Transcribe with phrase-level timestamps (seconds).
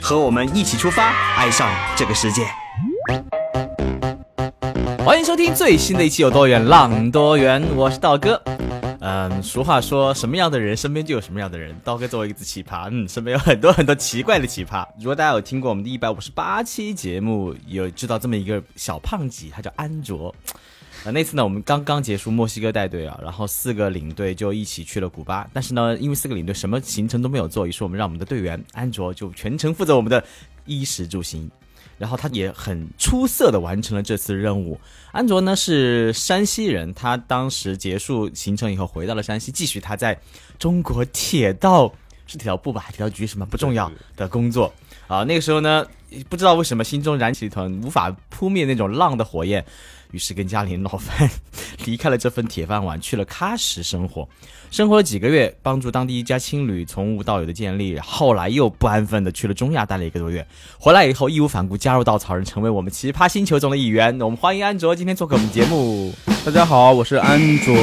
[0.00, 2.46] 和我们一起出发，爱上这个世界。
[5.04, 8.40] 欢迎收听最新的一期《有多远浪多远》，我是道哥。
[9.00, 11.74] 嗯，俗话说，什么样的人身边就有什么样的人。
[11.82, 14.86] 刀哥作为一个奇葩，嗯，身边有很多很多奇怪的奇葩。
[14.98, 20.34] 如果大家有听过我们的一百五十八期节目，有知道这么一个小胖吉，他叫安卓。
[21.04, 25.48] 啊，那次呢，我们刚刚结束墨西哥带队啊，然后四个领队就一起去了古巴。
[25.52, 30.22] 但是呢，因为四个领队什么行程都没有做，于是我们让我们的队员安卓就全程负责我们的
[30.66, 31.50] 衣食住行。
[31.96, 34.78] 然后他也很出色的完成了这次任务。
[35.10, 40.16] 安卓呢是山西人，他当时结束行程以后回到了山西，继续他在
[40.58, 41.92] 中国铁道
[42.26, 44.72] 是铁道部吧，铁道局什么不重要的工作
[45.08, 45.24] 啊。
[45.24, 45.84] 那个时候呢，
[46.28, 49.64] 不知道为什么心中燃起一团无法扑灭那种浪的火焰。
[50.12, 51.28] 于是跟家里 闹翻，
[51.84, 54.28] 离开了这份铁饭碗，去了喀什生活。
[54.70, 57.98] 生活了几个月，帮助当地一家青旅从无到有的建立。
[58.00, 60.46] 后来又不安分的去了中亚待了一个多月，
[60.78, 64.20] 回来以后义无反顾加入稻草人，成为我们奇葩星球中的一员。
[64.20, 66.12] 我们欢迎安卓今天做客我们节目。
[66.44, 67.74] 大家好，我是安卓，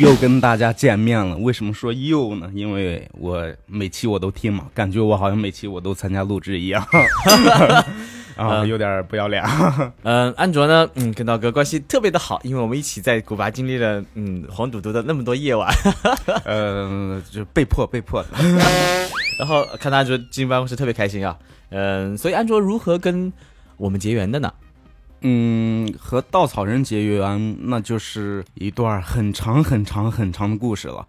[0.00, 1.36] 又跟大家见面了。
[1.36, 2.50] 为什么说又呢？
[2.54, 6.82] 因为我每期我都听嘛，感觉我好像每期我都参加录制一样。
[8.36, 9.44] 啊，有点不要脸。
[10.02, 15.72] 嗯，安卓呢，嗯，跟道哥关系特别的好，因为我们一起在古巴经历了嗯黄赌毒的那么多夜晚。
[16.44, 18.28] 嗯， 就被迫被迫的。
[19.38, 21.36] 然后看到安卓进办公室特别开心啊。
[21.70, 23.32] 嗯，所以安卓如何跟
[23.76, 24.52] 我们结缘的呢？
[25.26, 31.06] 嗯，和稻草人结缘，那就是一段很长很长很长的故事了。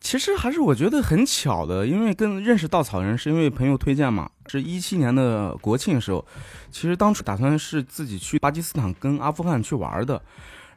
[0.00, 4.30] 其实还是我觉得很巧的，因为跟认识稻草人是因为朋友推荐嘛。
[4.50, 6.24] 是一七年的国庆的时候，
[6.70, 10.22] 其实当初打算是自己去巴基斯坦跟阿富汗去玩的，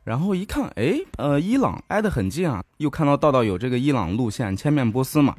[0.03, 5.33] 然后一看，哎，呃，伊朗挨得很近啊，又看到道道有这个伊朗路线，千面波斯嘛，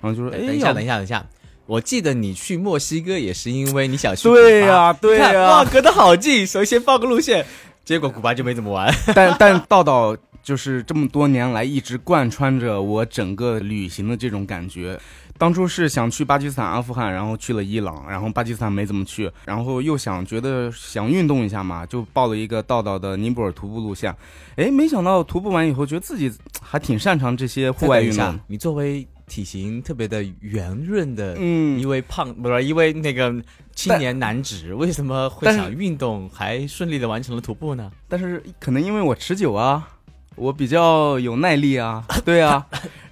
[0.00, 1.24] 然后就说，哎，等一下，等一下，等一下，
[1.66, 7.46] 我记得你去墨西哥也是因为你想去，对呀，对呀，哇，隔得好近，首先报个路线，
[7.84, 10.16] 结果古巴就没怎么玩， 但但道道。
[10.46, 14.96] 就是这么多年来一直贯穿着我整个旅行的这种感觉。
[15.36, 24.14] 当初是想去巴基斯坦、阿富汗，然后去了伊朗，然后巴基斯坦没怎么去，然后又想觉得想运动一下嘛，就报了一个道道的尼泊尔徒步路线。
[24.54, 28.38] 哎，没想到徒步完以后，觉得自己还挺擅长这些户外运动。
[28.46, 33.34] 你作为体型特别的圆润的，嗯，一位胖不是一位那个
[33.74, 37.90] 青年男子，为什么会想运动，还顺利的完成了徒步呢？
[38.06, 39.88] 但是可能因为我持久啊。
[40.36, 42.64] 我比较有耐力啊， 对啊，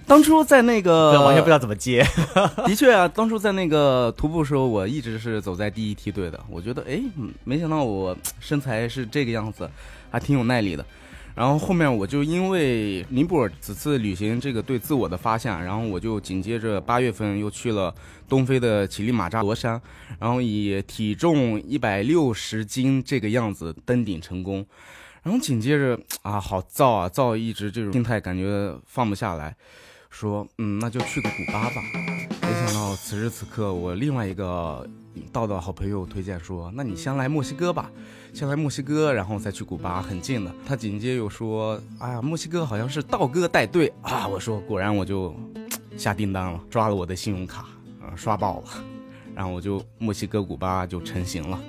[0.07, 2.05] 当初在那个完全不知道怎么接，
[2.65, 6.39] 的确啊，当初在那个徒步时候，我一直是走在第一梯队的。
[6.49, 7.01] 我觉得，哎，
[7.43, 9.69] 没想到我身材是这个样子，
[10.11, 10.85] 还挺有耐力的。
[11.33, 17.93] 然后后面我就因为尼泊尔此次旅行这个对自我的发现，然后我就紧接着八月份又去了
[18.29, 19.81] 东非的乞力马扎罗山，
[20.17, 24.65] 然后以体重一百六十斤这个样子登顶成功。
[25.25, 29.55] 然后紧接着啊，好燥啊，燥一直这种心态感觉放不下来，
[30.11, 31.81] 说嗯，那就去个古巴吧。
[32.43, 34.87] 没想到此时此刻，我另外一个
[35.33, 37.89] 道道好朋友推荐说，那你先来墨西哥吧，
[38.35, 40.53] 先来墨西哥，然后再去古巴，很近的。
[40.63, 44.27] 他紧接又说，哎呀，墨西哥好像是道哥带队啊。
[44.27, 45.35] 我说果然，我就
[45.97, 47.61] 下订单了，抓了我的信用卡，
[47.99, 48.67] 啊，刷爆了，
[49.33, 51.59] 然后我就墨西哥古巴就成型了。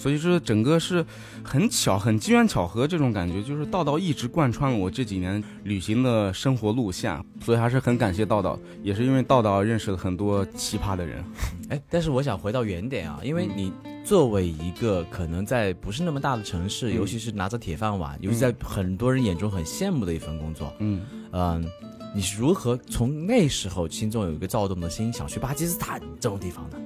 [0.00, 1.04] 所以说，整个是
[1.44, 11.22] 很巧、很机缘巧合这种感觉，就是道道一直贯穿了我这几年旅行的生活路线，所以还是很感谢道道，也是因为道道认识了很多奇葩的人。
[11.68, 13.70] 哎，但是我想回到原点啊，因为你
[14.02, 21.02] 作为一个可能在不是那么大的城市，尤其是拿着铁饭碗，尤其在很多人眼中很羡慕的一份工作，嗯
[21.32, 21.62] 嗯，
[22.16, 26.80] 你是如何从那时候心中有一个躁动的心，想去巴基斯坦这种地方的？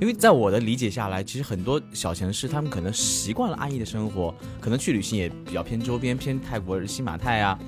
[0.00, 7.58] 因为在我的理解下来，其实很多小城市他们可能习惯了安逸的生活，可能去旅行也比较偏周边，偏泰国、新马泰啊。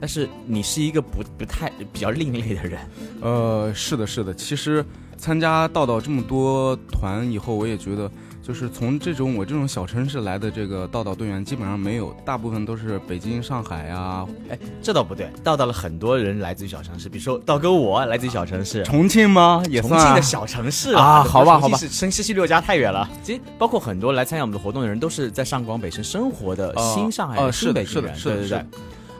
[0.00, 2.80] 但是你是一个不不太比较另类的人。
[3.20, 4.34] 呃，是的，是的。
[4.34, 4.84] 其实
[5.16, 8.10] 参加道道这么多团以后，我也觉得
[8.42, 14.26] 就是从这种我这种小城市来的这个道道队员基本上没有，大部分都是北京、上海啊。
[14.48, 19.62] 哎，这倒不对，道道了很多人来自于小城市，比如说道哥我来自于小城市，重庆吗？
[19.70, 21.22] 也算重庆的小城市啊。
[21.22, 23.08] 好吧，好吧，深西溪六家太远了。
[23.22, 28.64] 其实包括很多来参加我们的活动的人，都是在上广北省生活的新上海、新北京人，对对对。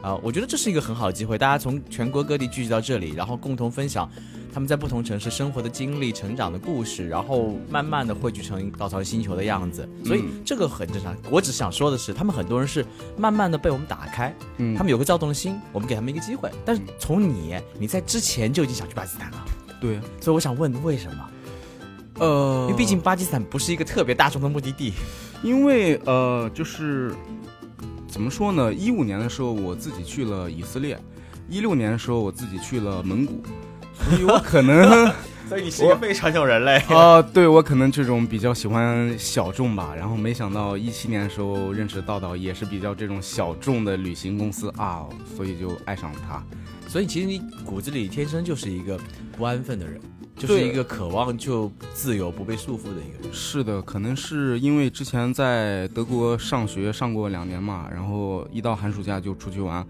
[0.01, 4.09] 啊，我觉得这是一个很好的机会，大家从全国各地聚集到这里，然后共同分享
[4.53, 9.89] 他们在不同城市生活的经历、成长的故事，然后慢慢的汇聚成稻草星球的样子。
[10.05, 11.15] 所以这个很正常。
[11.31, 12.85] 我只想说的是，他们很多人是
[13.17, 16.51] 慢慢的被我们打开，嗯，他们有个躁动的心，我们给他们一个机会。
[16.63, 19.45] 但是从你，你在之前就已经想去巴基斯坦了，
[19.81, 19.99] 对。
[20.21, 21.29] 所以我想问，为什么？
[22.19, 24.93] 呃，因为毕竟巴基斯坦不是一个特别大众的目的地，
[25.41, 27.13] 因为呃，就是。
[28.05, 28.71] 怎么说呢？
[28.71, 30.95] 一五年的时候，我自己去了以色列；
[31.49, 33.41] 一六年的时候，我自己去了蒙古，
[33.93, 35.11] 所以我可能，
[35.47, 37.21] 所以你是一个非常有人类 啊。
[37.21, 39.93] 对我可能这种比较喜欢小众吧。
[39.95, 45.05] 然后没想到一七年的时候认识道道，也是比较这种小众的旅行公司啊，
[45.35, 46.43] 所以就爱上了他。
[46.87, 48.99] 所以其实你骨子里天生就是一个
[49.37, 49.99] 不安分的人。
[50.35, 53.31] 就是一个渴望就自由不被束缚的一个人。
[53.31, 59.85] 是的，可能是因为之前在德国上学上过两年嘛，然后一到寒暑假就出去玩，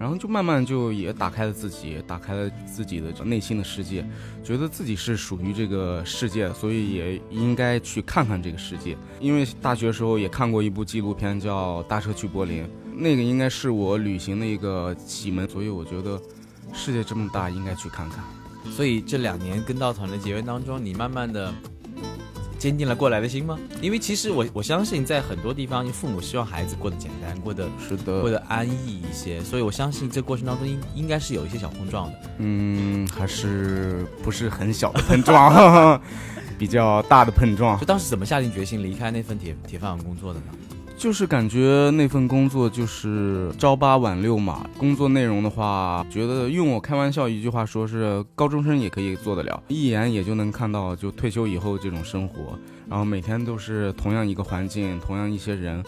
[0.00, 4.02] 然后就慢慢就也打开了自己，打开了自己的内心的世界，
[4.42, 8.96] 觉得自己是属于这个世界，所以也应该去看看这个世界。
[9.20, 12.64] 因为大学时候也看过一部纪录片叫《搭车去柏林》，
[12.96, 16.18] 那个应该是我旅行的一个启蒙，所以我觉得
[16.72, 18.24] 世界这么大，应该去看看。
[18.70, 21.52] 所以这两年跟稻草人的结缘当中，你慢慢的
[22.60, 23.58] 坚定了过来的心吗？
[23.80, 29.42] 因为其实我我相信，在很多地方，你父母希望孩子过得简单，过得是的，过得安逸一些。
[29.42, 32.18] 所以我相信这过程当中应应该是有一些小碰撞的。
[32.36, 35.98] 嗯，还是不是很小的碰撞，
[36.58, 37.80] 比较大的碰撞。
[37.80, 40.46] 就当时怎么下定决心离开那份铁铁饭碗工作的呢？
[41.00, 55.82] 就是感觉那份工作就是朝八晚六嘛，工作内容的话，觉得用我开玩笑一句话说，是高中生也可以做得了，一眼也就能看到就退休以后这种生活，然后每天都是同样一个环境，同样一些人，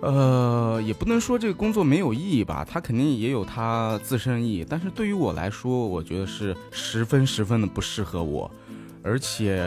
[0.00, 8.50] 呃，也不能说这个工作没有意义吧，它肯定也有它自身意义，但是对于我来说，我觉得是十分十分的不适合我。
[9.02, 9.62] 而且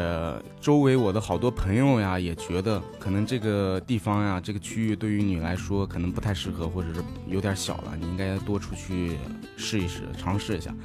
[0.59, 9.17] 周围我的好多朋友呀，也觉得可能这个地方呀，这个区域对于你来说可能不太适合，或者是有点小了，你应该多出去
[9.57, 10.75] 试一试，尝试一下。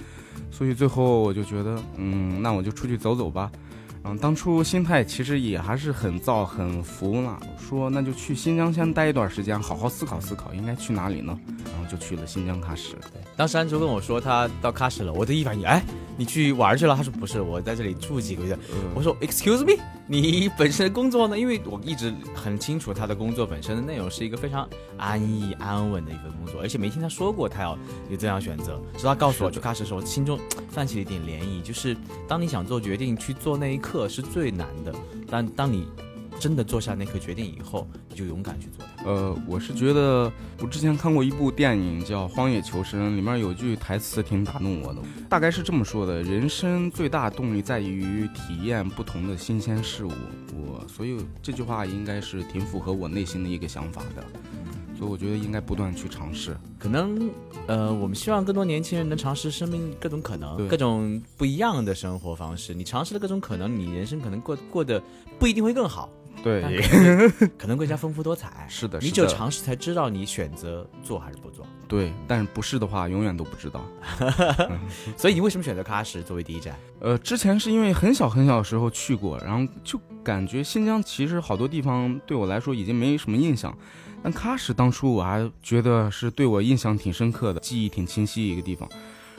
[0.51, 3.51] 所以最后我就觉得，嗯，那我就出去走走吧。
[4.09, 11.37] 嗯，当初心态其实也还是很燥、很浮嘛，说那就去新疆先待一段时间，好好思考思考应该去哪里呢？
[11.65, 12.93] 然后就去了新疆喀什。
[13.13, 15.83] 对，当时安卓跟我说他到喀什了，我的一反应，哎，
[16.17, 16.95] 你去玩去了？
[16.95, 18.57] 他说不是，我在这里住几个月。
[18.95, 21.37] 我说 Excuse me，你 本身工作呢？
[21.37, 27.77] 因为我一直很清楚他的工作本身的内容是一个非常安逸安稳的一份工作，而且没听他说过他要
[28.09, 28.81] 有这样选择。
[28.97, 30.39] 直到他告诉我去喀什的时候，心中
[30.71, 31.97] 泛起了一点涟漪，就是
[32.29, 33.96] 当你想做决定去做那一刻。
[34.09, 34.95] 是最难的，
[35.29, 35.87] 但当你
[36.39, 39.05] 真的做下那刻决定以后，你就勇敢去做它。
[39.11, 45.01] 呃，我是觉得我之前看过一部电影叫《荒野求生》，里面有句台词挺打动我的，
[45.31, 50.13] 大概是这么说的：人生最大动力在于体验不同的新鲜事物。
[50.53, 54.23] 我所以这句话应该是挺符合我内心的一个想法的。
[54.99, 57.31] 所以我觉得应该不断去尝试，可能，
[57.67, 62.73] 呃，我们希望更多年轻人能尝试生命各种可能，各种不一样的生活方式。
[62.73, 65.03] 你尝试了各种可能，你人生可能过过得
[65.39, 66.09] 不一定会更好，
[66.43, 66.81] 对，
[67.59, 68.67] 可能更加丰富多彩。
[68.71, 71.67] 是的，你只有尝试才知道你选择做还是不做。
[71.87, 73.85] 对，但是不是的话，永远都不知道。
[75.17, 76.75] 所以你为什么选择喀什作为第一站？
[77.01, 83.77] 呃，之前是因为很小很小的时候去过，然后就感觉新疆其实好多地方对我来说已经没什么印象。
[84.23, 88.89] 但喀什当初我还觉得是对我印象挺深刻的，记忆挺清晰一个地方。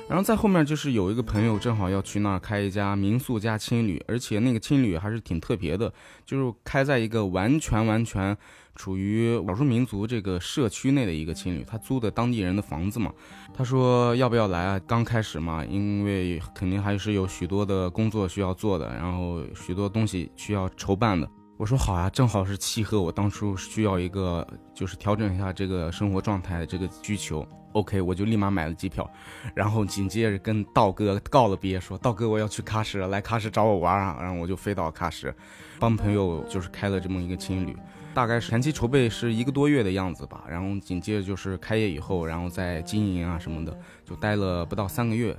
[0.07, 5.91] 然后在后面就是有一个朋友正好要去那儿开一家民宿加青旅，而且那个青旅还是挺特别的，
[6.25, 8.38] 就是开在一个完全完全
[8.74, 13.12] 处于少数民族这个社区内的一个青旅，他租的当地人的房子嘛。
[13.53, 14.79] 他说要不要来啊？
[14.88, 21.29] 刚开始嘛，因为肯定还是有许多的工作需要做的，然后许多东西需要筹办的。
[21.58, 27.46] 我说好啊，正好是契合我当初需要一个，就是调整一下这个生活状态的这个需求。
[27.72, 29.10] OK，我就立马买了机票，
[29.56, 34.18] 然后紧接着跟道哥告了别，说道哥我要去喀什，来喀什找我玩啊。
[34.22, 35.34] 然后我就飞到喀什，
[35.80, 37.76] 帮朋友就是开了这么一个青旅，
[38.14, 40.44] 大概是前期筹备是一个多月的样子吧。
[40.48, 45.36] 然后紧接着就是开业以后，然后再经营啊什么的，就待了不到三个月，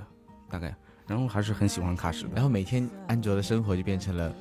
[0.49, 0.75] 大概，
[1.07, 2.27] 然后还是很喜欢喀什。
[2.33, 4.33] 然后每天安卓的生活就变成了。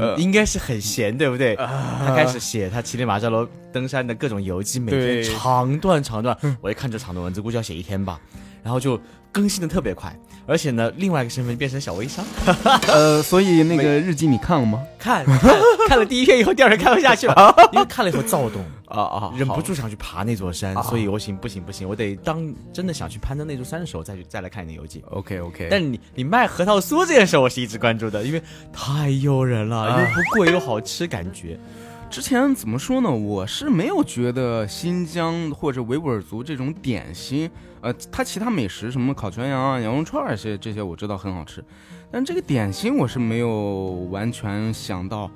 [0.00, 1.56] 嗯，应该是很闲，对不对？
[1.56, 8.20] 他开始写他乞力马扎罗登山的各种游记，每天长段长段，我一看这长段文字，估计要写一天吧。
[8.64, 8.98] 然后就
[9.30, 12.24] 更新的特别快，而且呢，另外一个身份变成小微商。
[12.88, 14.82] 呃，所以那个日记你看了吗？
[14.98, 15.38] 看，看，
[15.86, 25.04] 看了第一篇以后，第二天看不下去了， 因为看了以后躁动啊啊，忍不住想去爬那座山，所以我行不行不行，我得当真的想去攀登那座山的时候再去再来看你的游记。
[25.10, 25.68] OK OK。
[25.70, 28.42] 但你你卖核桃酥这件事，我是一直关注的，因为
[28.72, 31.58] 太诱人了，又不贵又好吃，感觉。
[32.14, 33.10] 之前怎么说呢？
[33.10, 41.60] 我是没有觉得新疆或者维吾尔族这种点心，呃，它其他美食什么烤全羊啊、羊肉串儿这些这些我知道很好吃，
[42.12, 45.28] 但这个点心我是没有完全想到，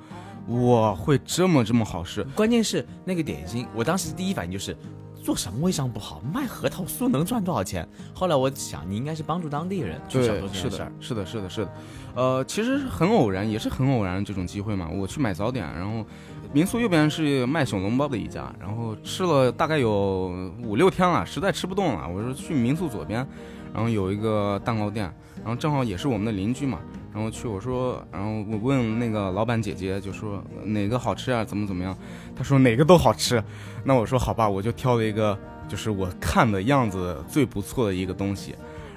[0.47, 2.23] 我会这么这么好吃。
[2.33, 4.73] 关键是那个点心，我当时第一反应就是
[5.21, 7.85] 做什么微商不好，卖核桃酥能赚多少钱？
[8.13, 10.91] 后来我想，你应该是帮助当地人去想做这件事儿。
[11.01, 11.71] 是的，是的，是的，
[12.15, 14.87] 呃，其实很偶然，也是很偶然这种机会嘛。
[14.89, 16.05] 我去买早点，然后。
[16.51, 22.09] 民宿右边是卖小笼包的一家，然后吃了大概有五六天了，实在吃不动了。
[22.09, 23.25] 我说去民宿左边，
[23.71, 25.13] 然后有一个蛋糕店，
[25.43, 26.79] 然后正好也是我们的邻居嘛，
[27.13, 31.45] 然后去我说，然后我问那个老板姐姐，就说哪个好吃啊？
[31.45, 31.95] 怎么怎么样？
[32.35, 33.43] 她说哪个都好吃。
[33.83, 35.37] 那我说好吧，我就挑了一个
[35.67, 38.55] 就是我看的样子最不错的一个东西，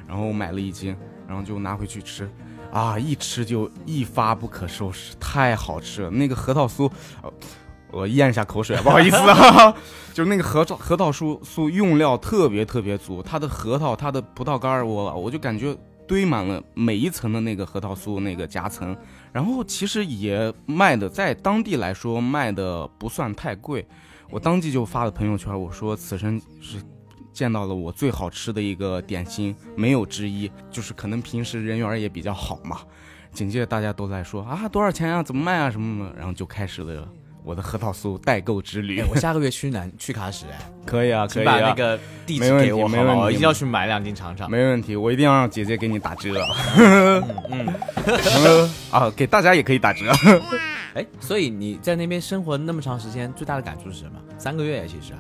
[0.08, 0.96] 然后买了一斤，
[1.28, 2.26] 然后就拿回去吃。
[2.72, 2.98] 啊！
[2.98, 6.10] 一吃就一发不可收拾，太好吃了。
[6.10, 6.90] 那个核桃酥，
[7.90, 9.72] 我咽一下口水，不好意思啊。
[10.14, 15.76] 就是那个核桃核桃酥酥用料特别特别足，它的核桃、它的葡萄干我我就感觉
[16.08, 18.96] 堆满了每一层的那个核桃酥那个夹层。
[19.32, 23.86] 然后其实也卖的，在当地来说卖的不算太贵。
[24.30, 26.82] 我当即就发了朋友圈，我说此生是。
[27.32, 30.50] 见到了我最好吃的一个点心，没有之一。
[30.70, 32.78] 就是可能平时人缘也比较好嘛。
[33.32, 35.22] 紧接着大家都在说啊，多少钱啊？
[35.22, 35.70] 怎么卖啊？
[35.70, 36.12] 什么什么。
[36.16, 37.08] 然后就开始了
[37.42, 39.02] 我的核桃酥代购之旅。
[39.10, 44.50] 我下个月去南 去喀什，哎，可以啊，可以把那个地址给我，没问题，我一定要去买两斤尝尝。
[44.50, 46.46] 没问题，我一定要让姐姐给你打折。
[46.76, 50.12] 嗯嗯 啊，给大家也可以打折。
[50.94, 54.20] 哎，所以你在那边生活那么长时间，最大的感触是什么？
[54.36, 55.14] 三个月呀其实。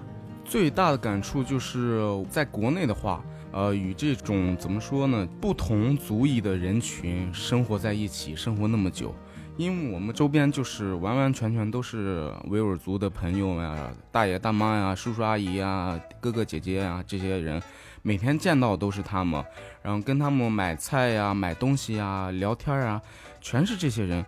[0.52, 9.14] 最大的感触就是在国内的话，呃，与这种怎么说呢，不同族裔的人群生活在一起，生活那么久，
[9.56, 17.62] 因为我们周边就是完完全全都是维吾尔族的朋友呀，大爷大妈呀，叔叔阿姨呀，哥哥姐姐呀，这些人，
[18.02, 19.42] 每天见到都是他们，
[19.80, 23.00] 然后跟他们买菜呀、买东西呀、聊天啊，
[23.40, 24.22] 全是这些人。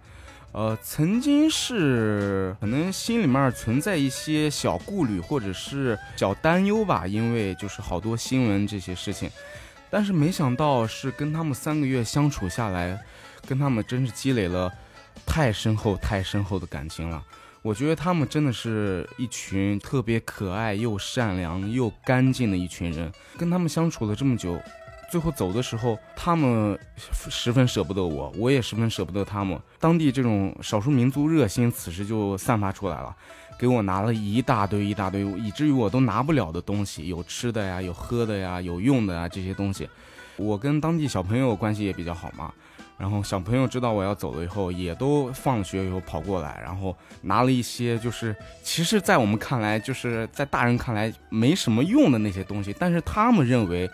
[0.54, 9.28] 呃，曾经是可能心里面存在一些小顾虑或者是小担忧吧，因为就是好多新闻这些事情，
[9.90, 12.96] 但是没想到是跟他们三个月相处下来，
[13.48, 14.72] 跟他们真是积累了
[15.26, 17.20] 太深厚、太深厚的感情了。
[17.60, 24.56] 我觉得他们真的是一群特别可爱又善良又干净的一群人，跟他们相处了这么久。
[25.14, 26.76] 最后走的时候，他们
[27.30, 29.56] 十分舍不得我，我也十分舍不得他们。
[29.78, 33.14] 当地这种少数民族热心，此时就散发出来了，
[33.56, 39.88] 给我拿了一大堆一大堆，以至于我都拿不了的东西，有吃的呀，有喝的呀，有用的啊这些东西。
[40.34, 42.52] 我跟当地小朋友关系也比较好嘛，
[42.98, 53.88] 然后小朋友知道我要走了以后，也都放学以后跑过来，然后拿了一些就是其实，在我们看来，就是在大人看来没什么用的那些东西，但是他们认为。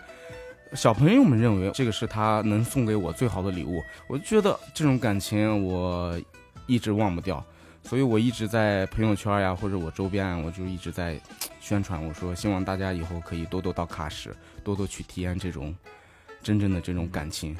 [0.73, 6.17] 小朋友们认为这个是他能送给我最好的礼物，我就觉得这种感情我
[6.65, 7.43] 一直忘不掉，
[7.83, 11.19] 所以我一直在朋友圈呀或者我周边，我就一直在
[11.59, 15.75] 宣传，我说希望大家以后可以多多到喀什，多多去体验这种
[16.41, 17.55] 真正的这种感情。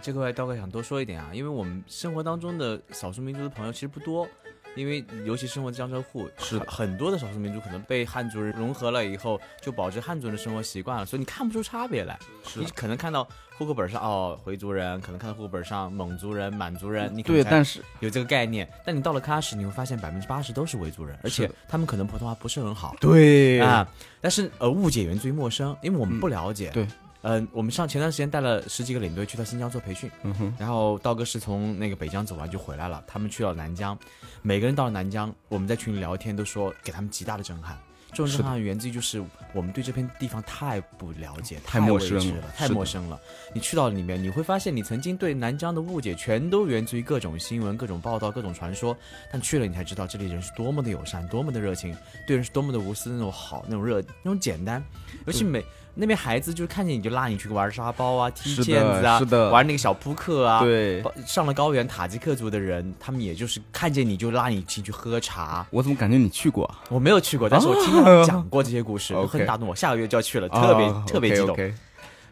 [0.00, 4.26] 这块刀哥想多说一点啊，因为我们生活当中的少数民族的朋友其实不多。
[4.74, 12.18] 因为尤其生活江浙沪，是很多的少数民族可能被汉族人融合了以后，就保持汉族人的生活习惯了，所以你看不出差别来。
[12.46, 13.26] 是你可能看到
[13.58, 18.68] 户口本上哦回族人，可能看到户口本上蒙族人、满族人，你对，但是有这个概念。
[18.84, 22.96] 但你到了喀什，你会发现百分之八十都是维族人，而且他们可能普通话不是很好。
[23.00, 23.86] 对啊，
[24.20, 26.70] 但是呃误解源自于陌生，因为我们不了解。
[26.70, 26.86] 对。
[27.22, 33.96] 嗯，我们上前段时间带了十几个领队去到新疆做培训，嗯哼，然后道哥是从那个北疆走完就回来了，他们去了南疆，
[34.42, 37.78] 每个人到了南疆，我们在群里聊天都说给他们极大的震撼，
[38.10, 39.22] 这种震撼源自于就是
[39.54, 43.20] 我们对这片地方太不了解，太陌生了，太陌生了。
[43.54, 48.96] 你去到里面，你会发现你曾经对南疆的误解全都源自于各种新闻、各种报道、各种传说，
[49.30, 54.82] 但去了你才知道这里人是多么的友善，多么的热情，对人是多么的无私，那种好，那种热，那种简单，
[55.24, 55.64] 尤其每。
[55.94, 60.60] 那边孩子就是看见你就拉你去玩沙包啊、踢毽子啊、是的玩那个小扑克啊。
[60.60, 65.66] 对，上了高原塔吉克族的人，他们也就是看见你就拉你进去喝茶。
[65.70, 66.80] 我怎么感觉你去过啊？
[66.88, 69.74] 我没有去过，但是我听他们讲过这些故事 很打动我。
[69.74, 71.56] 下个月就要去了，特别、啊特别激动。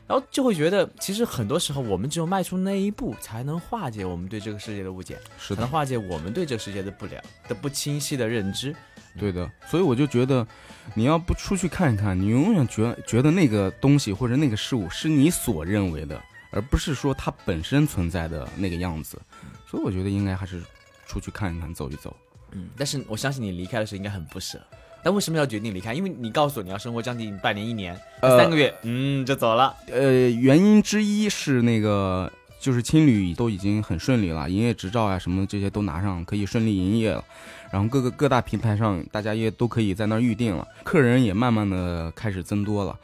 [0.07, 7.13] 然后就会觉得，其实很多时候我们只有迈出那一步，才能化解我们对这个世界的误解，是的才能，化解我们对这个世界的不了
[7.47, 8.75] 的不清晰的认知。
[9.19, 9.51] 对的。
[9.69, 10.47] 所以我就觉得，
[10.95, 19.21] 你要不出去看一看，你永远觉觉得那个东西或者那个事物是你所认为的，而不是说它本身存在的那个样子。
[19.69, 20.63] 所以我觉得应该还是
[21.07, 22.17] 出去看一看，走一走。
[22.53, 24.61] 嗯，但是我相信你离开的时候应该很不舍。
[25.03, 25.95] 但为什么要决定离开？
[25.95, 29.75] 因为你告诉我你要生活将近半年、一年、呃三个月，嗯，就走了。
[29.87, 37.25] 呃，原因之一是那个就是青旅都已经很顺利了，营业执照啊什么这些都拿上，可以顺利营业了。
[37.73, 42.99] 然后各个各大平台上，大家也都可以在那儿预定了，客人也慢慢的开始增多了。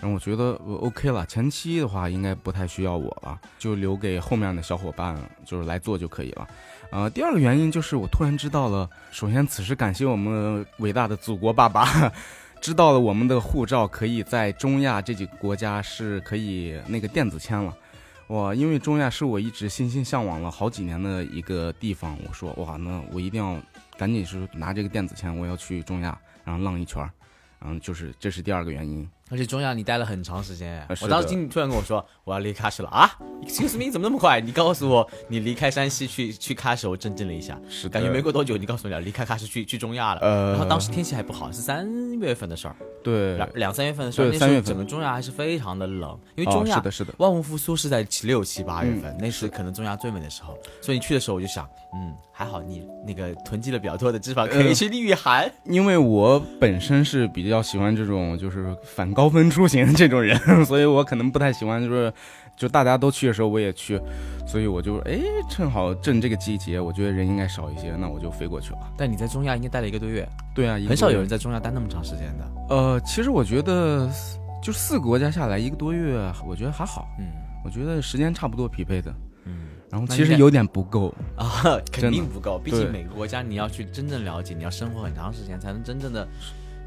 [0.00, 6.48] 然后我觉得我 OK 了，前期的话应该不太需要我了，就留给后面的小伙伴就是来做就可以了。
[6.90, 12.12] 呃，第二个原因就是我突然知道了，首先此时感谢我们伟大的祖国爸爸，
[12.60, 17.76] 知道了我们的护照可以在中亚这几个国家是可以那个电子签了。
[18.28, 23.56] 哇，因为中亚是我一直心心向往了好几年的一个地方，我说哇，那我一定要
[23.98, 27.10] 赶紧是拿这个电子签，我要去中亚，然后浪一圈儿，
[27.58, 29.06] 然后就是这是第二个原因。
[29.30, 33.10] 而且中亚你待了很长时间，我当时听你突然跟我说我要离喀什了啊
[33.42, 34.40] ，excuse me，怎么那么快？
[34.40, 40.20] 你告诉我你离开山西去去喀什，我震惊了一下，是感觉没过多久，你告诉我你要离开喀什去去中亚了。
[40.22, 41.86] 呃然后当时天气还不好，是三
[42.18, 55.50] 月份的事儿，对，两两三月份的事儿，对三月份那时候整个中亚还是非常的冷，因为哦中亚、是的是的万物复苏是在七六七八月份，嗯那是可能中亚最美的时候，所以你去的时候我就想，嗯，还好你那个囤积了比较多的脂肪，可以去御寒。
[55.64, 62.12] 因为我本身是比较喜欢这种就是反高分出行这种人， 所以我可能不太喜欢就是
[62.56, 64.00] 就大家都去的时候我也去，
[64.46, 65.18] 所以我就哎
[65.48, 68.80] 正好正这个季节，我觉得人应该少一些，那我就飞过去了。
[68.96, 72.50] 但你在中亚应该待了一个多月，对啊，很少有人在中亚待那么长时间的。
[72.68, 74.10] 呃，其实我觉得
[74.62, 77.26] 就四个国家下来一个多月，我觉得还好，嗯
[77.64, 79.12] 我觉得时间差不多匹配的。
[79.46, 81.46] 嗯然后其实有点不够，啊，
[81.90, 86.28] 肯定不够，毕竟每个国家你要去真正了解，你要生活很长时间才能真正的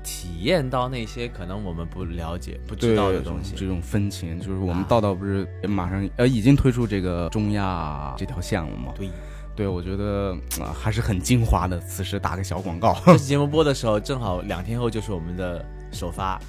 [0.03, 3.55] 体验到那些可能我们不了解、不知道的东西。
[3.55, 8.93] 这种风情，就是我们啊道道不是马上呃已经推出这个中亚这条线了吗？
[8.95, 9.09] 对，
[9.55, 11.79] 对，我觉得啊、还是很精华的。
[11.79, 16.39] 此时打个小广告， 这期节目播的时候，正好两天后就是我们的首发，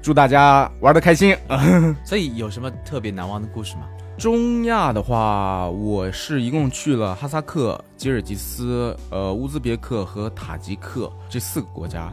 [0.00, 1.36] 祝大家玩的开心。
[2.04, 3.88] 所以有什么特别难忘的故事吗？
[4.18, 12.12] 中亚的话，我是一共去了哈萨克、吉尔吉斯、呃乌兹别克和塔吉克这四个国家。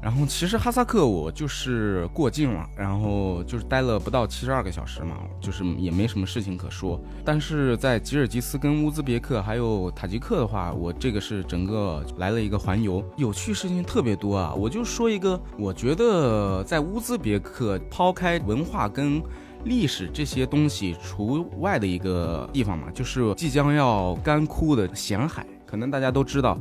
[0.00, 6.98] 然后其实哈萨克我就是过境了，然后就是待了不到七十二个小时嘛，就是也没什么事情可说。
[7.22, 14.54] 但是在吉尔吉斯跟乌兹别克还有塔吉克的话，我这个是整个来了一个环游，有趣事情特别多啊。
[14.56, 19.22] 我就说一个，我觉得在乌兹别克抛开文化跟
[19.64, 25.46] 历史这些东西除外的一个地方嘛，就是即将要干枯的咸海。
[25.64, 26.54] 可能大家都知道，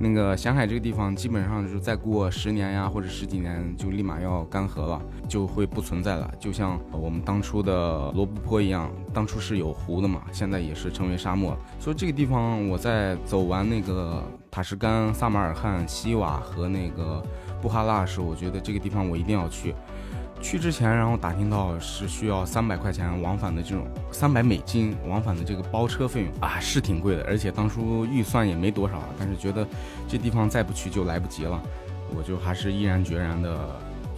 [0.00, 6.32] 那个咸海这个地方基本上就是再过十年呀，或者十几年就立马要干涸了，就会不存在了。
[6.40, 11.54] 就像我们当初的罗布泊一样，当初是有湖的嘛，现在也是成为沙漠。
[11.78, 17.22] 所以这个地方，我在走完那个塔什干、萨马尔罕、西瓦和那个
[17.60, 19.74] 布哈拉时，我觉得这个地方我一定要去。
[20.44, 29.66] 去之前，然后打听到是需要三百块钱往返的这种三百美金往返的这个包车费用啊，是挺贵的，而且当初预算也没多少，但是觉得
[30.06, 31.58] 这地方再不去就来不及了，
[32.14, 33.58] 我就还是毅然决然的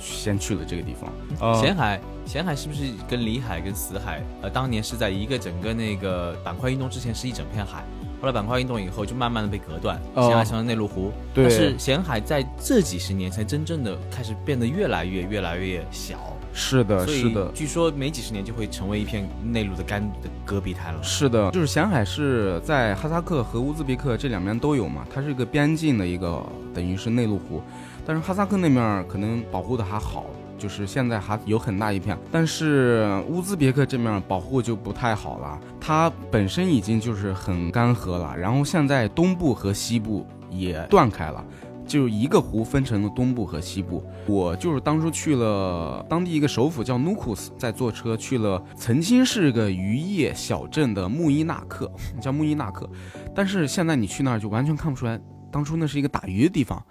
[0.00, 1.10] 先去了这个地方。
[1.40, 7.84] 呃咸海，咸海是不是跟里海跟死海，呃，当年是在一个整个那个板块运动之前是一整片海，
[8.20, 10.28] 后来板块运动以后就慢慢的被隔断，哦。
[10.28, 11.12] 咸海成了内陆湖。
[11.34, 11.44] 对。
[11.44, 16.18] 但是咸海在这几十年才真正的开始变得越来越越来越小，
[16.52, 21.02] 是的，是的，据说没几十年就会成为一片内陆的干的戈壁滩了。
[21.02, 27.62] 是的，就是咸海是在哈萨克和乌兹别克这两边都有嘛，它是一个边境的一个等于是内陆湖，
[28.06, 30.24] 但是哈萨克那面可能保护的还好，
[30.58, 41.44] 就是现在还有很大一片，但是乌兹别克这面保护就不太好了，它本身已经就是很干涸了，然后现在东部和西部也断开了。
[41.86, 44.04] 就一个湖分成了东部和西部。
[44.26, 51.88] 我就是当初去了当地一个首府叫努库斯，再坐车去了曾经是个渔业小镇的穆伊纳克，
[52.20, 52.90] 叫穆伊纳克，
[53.32, 55.16] 但是现在你去那儿就完全看不出来，
[55.52, 56.84] 当初那是一个打鱼的地方，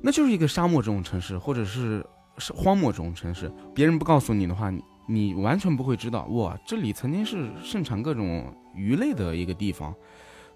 [0.00, 2.02] 那就是一个沙漠这种城市，或者是
[2.38, 9.94] 是荒漠中城市，别人不告诉你的话，你你完全不会知道，哇，这里曾经是盛产各种鱼类的一个地方。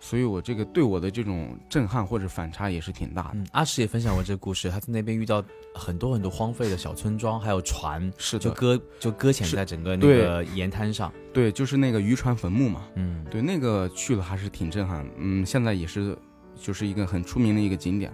[0.00, 3.30] 所以，我这个对我的这种震撼或者反差也是挺大的。
[3.34, 5.42] 嗯，阿石也分享过这个故事，他在那边遇到
[5.74, 11.10] 很多很多荒废的小村庄，还有船，是的就搁就搁浅在整个那个沿滩上。
[11.32, 12.82] 对，就是那个渔船坟墓嘛。
[12.96, 15.08] 嗯，对，那个去了还是挺震撼。
[15.16, 16.14] 嗯，现在也是，
[16.54, 18.12] 就是一个很出名的一个景点。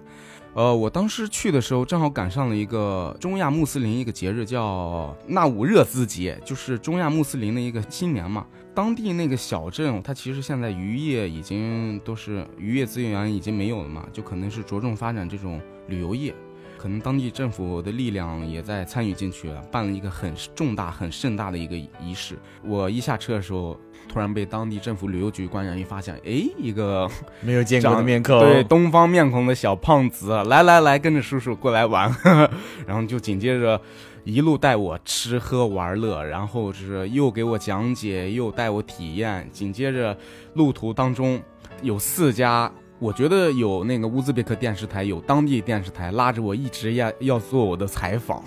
[0.53, 8.45] 呃，我当时去的时候，正好赶上了一个中亚穆斯林一个节日，叫纳吾热孜节，就是中亚穆斯林的一个新年嘛。
[8.75, 16.35] 当地那个小镇，它其实现在渔业已经都是渔业资源已经没有了嘛，就可能是着重发展这种旅游业。
[16.81, 22.39] 可能当地政府的力量也在参与进去了，办了一个很重大、很盛大的一个仪式。
[22.65, 27.07] 我一下车的时候，突然被当地政府旅游局官员一发现，哎，一个
[27.43, 32.11] 没有见过的面孔，对，东方面孔的小胖子，来来来，跟着叔叔过来玩。
[32.87, 33.79] 然后就紧接着
[34.25, 39.47] 一路带我吃喝玩乐，然后是又给我讲解，又带我体验。
[39.53, 40.17] 紧接着
[40.55, 41.39] 路途当中
[41.83, 42.73] 有四家。
[43.01, 48.45] 我觉得有那个乌兹别克电视台，有当地电视台拉着我一直要要做我的采访，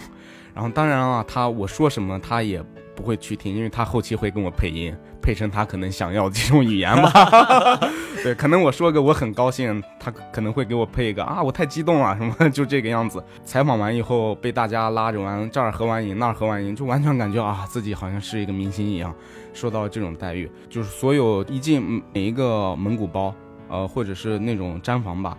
[0.53, 2.63] 然后当然啊，他我说什么他也
[2.95, 7.79] 不会去听，因为他后期会跟我配音，配成他可能想要的这种语言吧。
[8.21, 13.21] 对，可能我说个我很高兴，他可能会给我配一个啊，我太激动了什么，就这个样子。
[13.43, 19.11] 采访完以后被大家拉着完这儿合完影那儿合完影，就完全感觉啊自己好像是一个明星一样，
[19.51, 23.33] 受到这种待遇，就是所有一进每一个蒙古包。
[23.69, 25.37] 呃，或者是那种毡房吧，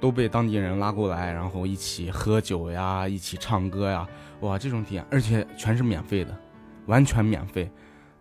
[0.00, 4.06] 都被当地人拉过来，然后一起喝酒呀，一起唱歌呀，
[4.40, 6.36] 哇，这种体验，而且全是免费的，
[6.86, 7.70] 完全免费。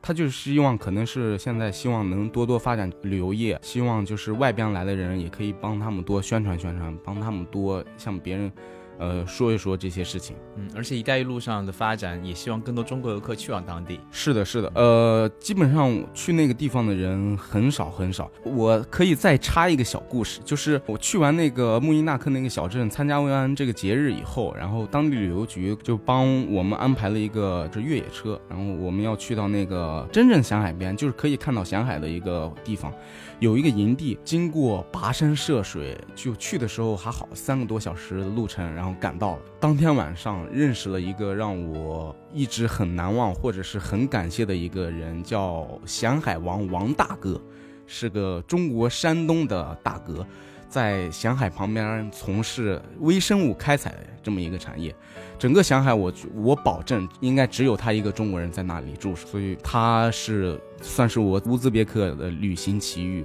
[0.01, 8.51] 他就是希望，可能是现在希望能多多发展旅游业，希望就是外边来的人也可以帮他们多宣传宣传，帮他们多向别人。
[8.97, 13.99] 呃，说一说这些事情，嗯，而且“一带一路”上的发展，也希望更多中国游客去往当地。
[14.11, 18.31] 是的，是的，呃，基本上去那个地方的人很少很少。
[18.43, 32.93] 我可以再插一个小故事，就是我去完那个穆伊纳克那个小镇，参加完这个节日以后，然后当地旅游局就帮我们安排了一个这越野车，然后我们要去到那个真正响海边，就是可以看到响海的一个地方。
[33.39, 39.41] 有一个营地，经过跋山涉水，就去的时候还好，三个多小时的路程，然后赶到了。
[39.59, 47.39] 当天晚上认识了一个让我一直很难忘或者是很感谢的一个人，叫咸海王王大哥，
[47.85, 50.25] 是个中国山东的大哥，
[50.69, 53.93] 在咸海旁边从事微生物开采
[54.23, 54.95] 这么一个产业。
[55.37, 63.23] 整个咸海，我我保证应该只有他一个中国人在那里住，所以他是算是我乌兹别克的旅行奇遇。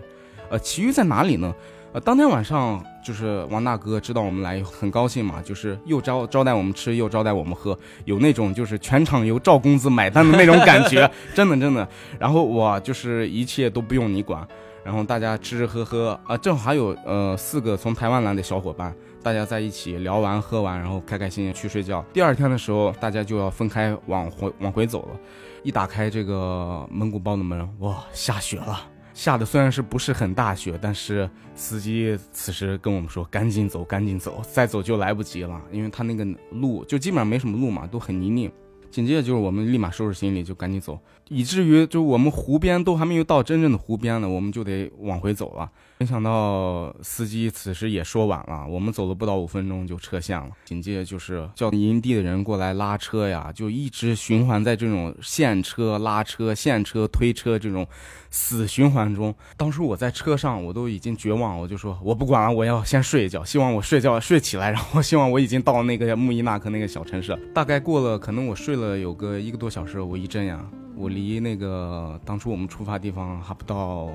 [0.50, 1.54] 呃，奇遇在哪里呢？
[1.92, 11.88] 呃，当天晚上就是王大哥知道我们来，很高兴嘛，就是又招招待我们吃，又招待我们喝，有那种就是全场由赵公子买单的那种感觉， 真的真的。
[12.18, 14.46] 然后我就是一切都不用你管，
[14.84, 18.94] 然后大家吃吃喝喝啊，正好还有呃四个从台湾来的小伙伴。
[19.22, 22.04] 大家在一起聊完喝完，然后开开心心去睡觉。
[22.12, 25.20] 第二天的时候，大家就要分开往回往回走了。
[25.62, 28.80] 一打开这个蒙古包的门，哇，下雪了！
[29.12, 38.50] 下的虽然是不是很大雪，但是司机此时跟我们说：“赶紧走，赶紧走，再走就来不及了。”因为他那个路就基本上没什么路嘛，都很泥泞。
[38.90, 45.70] 紧接着就是我们立马收拾行李就赶紧走，以至于就我们湖边都还没有到真正的湖边呢，我们就得往回走了。
[46.00, 50.48] 没想到司机此时也说晚了，我们走了不到五分钟就撤线了。
[50.64, 57.86] 紧接着就是叫营地的人过来拉车呀，就一直循环在这种现车拉车、现车推车这种
[58.30, 59.34] 死循环中。
[59.58, 67.36] 当时我在车上，我都已经绝望，我就说我不管了，我要先睡一觉，希望我睡觉睡起来，然后希望我已经到那个穆伊纳克那个小城市。
[67.54, 70.58] 大概过了，可能我睡了有个一个多小时，我一睁眼，
[70.96, 74.08] 我离那个当初我们出发地方还不到。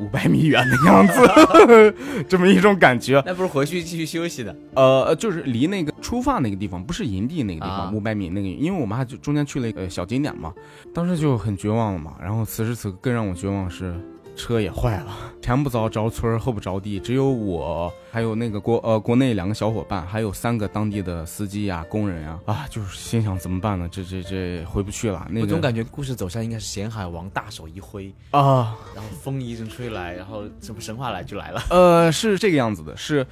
[0.00, 1.94] 五百米远的样子，
[2.28, 3.22] 这么一种感觉。
[3.26, 4.54] 那不是回去继续休息的？
[4.74, 10.52] 呃，就是离那个出发那个地方，不是营地那个地方，五百米那个，因为我们还中间去了一个小景点嘛，
[10.94, 12.14] 当时就很绝望了嘛。
[12.20, 13.94] 然后此时此刻更让我绝望是。
[14.36, 23.88] 车也坏了，前不着着村后不着地，只有我，还有那个国呃国内两个小伙伴，还有三个当地的司机呀、工人呀，啊，就是心想怎么办呢？
[23.90, 25.26] 这这这回不去了。
[25.30, 31.62] 那我总感觉故事走向应该是咸海王大手一挥啊，然后风一阵吹来，然后什么神话来就来了。
[31.70, 33.26] 呃，是这个样子的，是。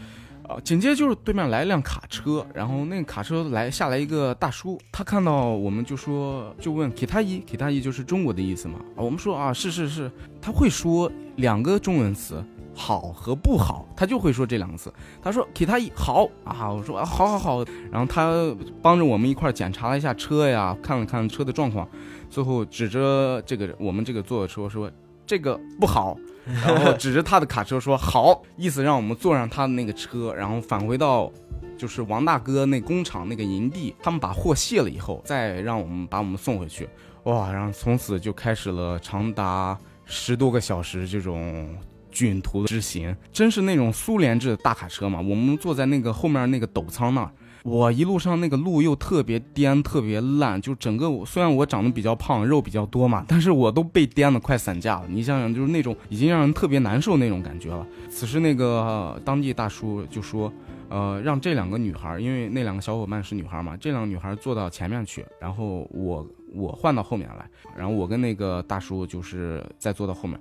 [0.55, 10.09] 啊，紧接着就是对面来一辆卡车，然后那个卡车来下来一个大叔，他看到我们就说，就问给他一给他一就是中国的意思嘛啊，我们说啊是是是，
[10.41, 12.41] 他会说两个中文词，
[12.73, 14.93] 好和不好，他就会说这两个词。
[15.21, 21.89] 他说给他一好啊，我说啊好好好，然后他帮着我们一块检查了一下车呀，看了看车的状况，
[22.31, 24.89] 最后指着这个我们这个坐的车说
[25.27, 26.17] 这个不好，
[26.67, 31.31] 然后指着他的卡车说好，意思让我们坐上他的那个车，然后返回到
[31.77, 36.89] 就是王大哥那工厂那个营地，他们把货卸了以后，再让我们把我们送回去。
[37.25, 41.69] 哇，然后从此就开始了长达十多个小时这种。
[42.17, 45.21] 卷途之行，真是那种苏联制的大卡车嘛？
[45.21, 47.29] 我们坐在那个后面那个斗舱那儿，
[47.65, 55.07] 我一路上那个路又特别颠，特别烂，就整个我虽然我长得比较胖，肉比较多嘛，但是我都被颠得快散架了。
[55.09, 57.87] 你想想，就是那种已经让人特别难受那种感觉了。
[58.11, 60.53] 此时那个当地大叔就说，
[60.91, 70.39] 呃，让这两个女孩，因为那两个小伙伴是女孩嘛，这两个女孩坐到前面去，然后我我换到后面来，然后我跟那个大叔就是再坐到后面。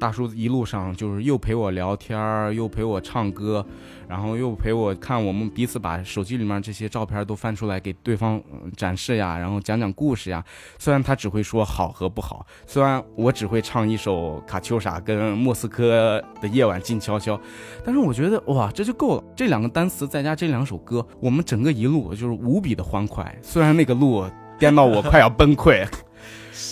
[0.00, 3.64] 大叔一路上就是又陪我聊天儿，又陪我唱歌，
[4.08, 8.42] 然后又陪我看我们彼此把手机里面这些照片都翻出来给对方
[8.74, 10.42] 展示呀，然后讲讲故事呀。
[10.78, 17.38] 虽然他只会说好和不好，虽然我只会唱一首卡秋莎跟莫斯科的夜晚静悄悄，
[17.84, 19.24] 但是我觉得哇，这就够了。
[19.36, 23.38] 这两个单词再加这两首歌，我们整个一路就是无比的欢快。
[23.42, 24.24] 虽然那个路
[24.58, 25.86] 颠到我快要崩溃。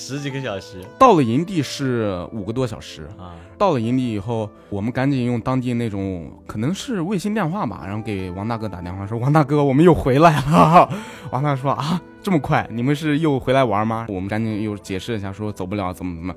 [0.09, 3.37] 十几个小时到了营地是五个多小时啊！
[3.59, 10.91] 到了营地以后，我们赶紧用当地那种可能是卫星电话吧，然后给王大哥打电话说：“王大哥，我们又回来了。
[11.31, 12.67] ”王大哥说：“啊，这么快？
[12.73, 16.35] 你们是又回来玩吗？”我们赶紧又解释一下说：“走不了，怎么怎么。”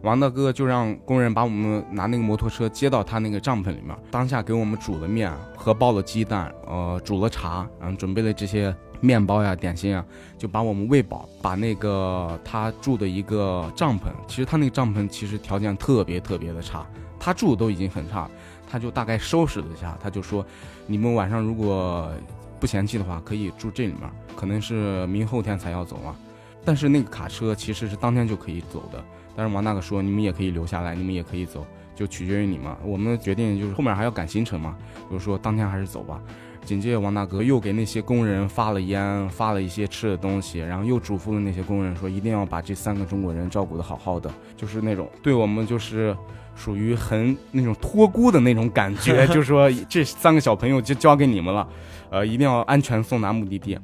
[0.00, 8.74] 王大哥就让工人把我们拿那个摩托车接到他那个帐篷里面，当下给我们煮了面和爆了鸡蛋，呃，煮了茶，然后准备了这些。
[9.00, 10.04] 面包呀，点心啊，
[10.38, 11.28] 就把我们喂饱。
[11.42, 16.86] 把那个他住的一个帐篷，其实他那个帐篷其实条件特别特别的差，
[17.18, 18.28] 他住都已经很差，
[18.70, 20.44] 他就大概收拾了一下，他就说，
[20.86, 22.10] 你们晚上如果
[22.58, 24.02] 不嫌弃的话，可以住这里面，
[24.36, 26.14] 可能是明后天才要走啊。
[26.62, 29.02] 但是那个卡车其实是当天就可以走的，
[29.34, 32.70] 但是王大哥说，你们也可以留下来，你们也可以走，就取决于你们。
[32.84, 34.76] 我们决定就是后面还要赶行程嘛，
[35.10, 36.20] 就是说当天还是走吧。
[36.64, 46.16] 紧接着，王大哥又给那些工人发了烟，发了一些吃的东西，然后又嘱咐了那些工人说，一定要把这三个中国人照顾得好好的，就是那种对我们就是
[46.54, 51.66] 属于很那种托孤的那种感觉， 就是说这三个小朋友就交给你们了，
[52.10, 53.76] 呃，一定要安全送达目的地，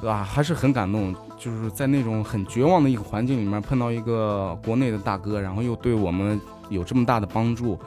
[0.00, 0.22] 对吧？
[0.22, 7.78] 还是很感动，就是在那种很绝望的一个环境里面碰到一个国内的大哥，然后又对我们有这么大的帮助。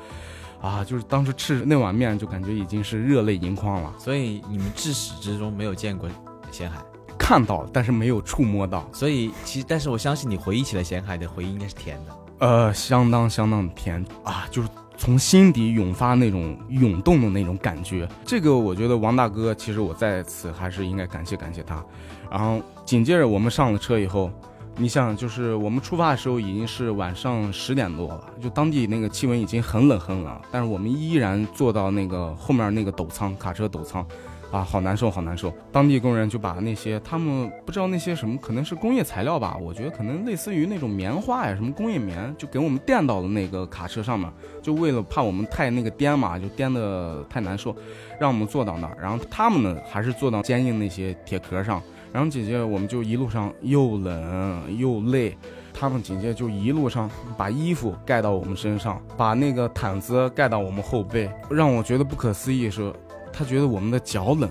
[0.62, 3.92] 啊，就是当时吃那碗面，就感觉已经是热泪盈眶了。
[3.98, 6.08] 所以你们至始至终没有见过
[6.52, 6.78] 咸海，
[7.18, 8.88] 看到但是没有触摸到。
[8.94, 12.16] 所以其实，但是我相信你回忆起来咸海的回忆应该是甜的。
[12.48, 18.08] 呃，相当相当的甜啊，就是从心底涌发那种涌动的那种感觉。
[18.24, 21.84] 这个我觉得王大哥，其实我在此还是应该感谢感谢他。
[22.30, 24.32] 然后紧接着我们上了车以后。
[24.78, 34.04] 你想，就是我们出发的时候已经是晚上十点多了，就当地那个气温已经很冷很冷，但是我们依然坐到那个后面那个斗舱，卡车斗舱，
[34.50, 35.54] 啊，好难受，好难受。
[35.72, 44.28] 当地工人就把那些他们不知道那些什么，可能是工业材料吧，我觉得可能类似于那种棉花呀，什么工业棉，就给我们垫到了那个卡车上面，
[44.64, 47.76] 就为了怕我们太那个颠嘛，就颠的太难受，
[48.20, 48.98] 让我们坐到那儿。
[49.00, 51.80] 然后他们呢，还是坐到坚硬那些铁壳上。
[52.14, 55.38] 然后紧接着我们就一路上又冷又累，
[55.74, 61.32] 他们紧接着就一路上把衣服盖到我们身上，把那个毯子盖到我们后背。
[61.50, 62.94] 让我觉得不可思议是，
[63.32, 64.50] 他觉得我们的脚冷，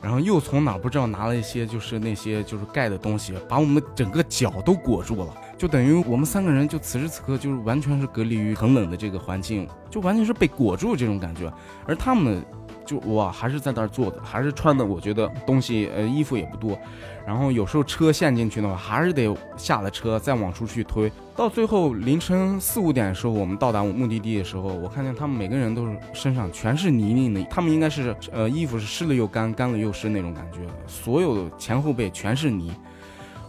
[0.00, 11.52] 然后又从哪不知道拿了一些就是那些就是盖的东西，把我们的整个脚都裹住了，就等于我们三个人就此时此刻就是完全是隔离于很冷的这个环境，就完全是被裹住这种感觉，
[11.84, 12.44] 而他们。
[12.84, 16.78] 就哇，还是在那儿坐的，还是穿的，我觉得东西呃衣服也不多，
[17.26, 21.10] 然后有时候车陷进去的话，还是得下了车再往出去推。
[21.36, 32.72] 到最后凌晨四五点的时候，我们到达目的地的时候，我看见他们每个人都是身上全是泥泞的，他们应该是呃衣服是湿了又干，干了又湿那种感觉，所有前后背全是泥。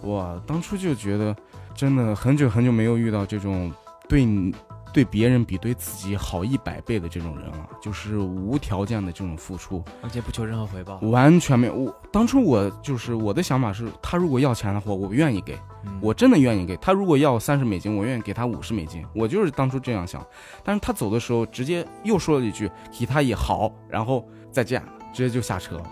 [0.03, 1.35] 哇，当初就觉得
[1.75, 3.71] 真的很久很久没有遇到这种
[4.07, 4.53] 对你。
[4.93, 11.73] 对别人比对自己好一百倍的这种人啊，就是无条件的这种付出，而且不求任何回报，完全没有。
[11.73, 15.57] 我当初我就是我的想法是，他如果要钱的话，我愿意给，
[16.01, 16.91] 我真的愿意给他。
[16.91, 19.05] 如果要三十美金，我愿意给他五十美金。
[19.15, 20.25] 我就是当初这样想。
[20.63, 25.83] 但是他走的时候，直接又说了一句“给他也好”，然后再见，直接就下车了。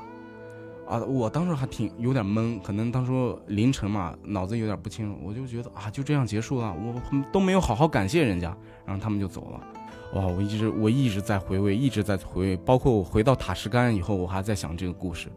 [0.87, 8.57] 啊，我当时还挺有点懵，可能当初凌晨嘛，脑子有点不清楚，我就觉得啊，就这样结束了，我都没有好好感谢人家，
[8.89, 10.19] 然后他们就走了。
[10.19, 15.27] 哇，我一直我一直在回味，一直在回味，包括我回到塔什干以后，我还在想这个故事。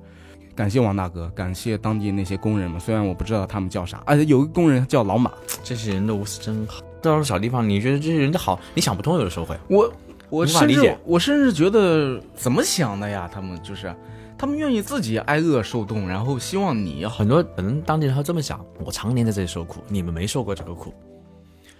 [0.54, 5.30] 感谢王大哥，感谢当地那些工人们，虽然我不知道他们叫啥，而且有个工人叫老马。
[5.62, 6.82] 这些人的无私真好。
[7.02, 9.54] 到了小地方，你觉得这些人的好，你想不通，有的时候会。
[9.68, 9.92] 我
[10.30, 13.28] 我甚至我甚至觉得怎么想的呀？
[13.30, 13.94] 他们就是，
[14.38, 20.94] 他们愿意自己挨饿受冻，然后希望你很多可能当地人会这么想：我常年在这里受苦，你们没受过这个苦，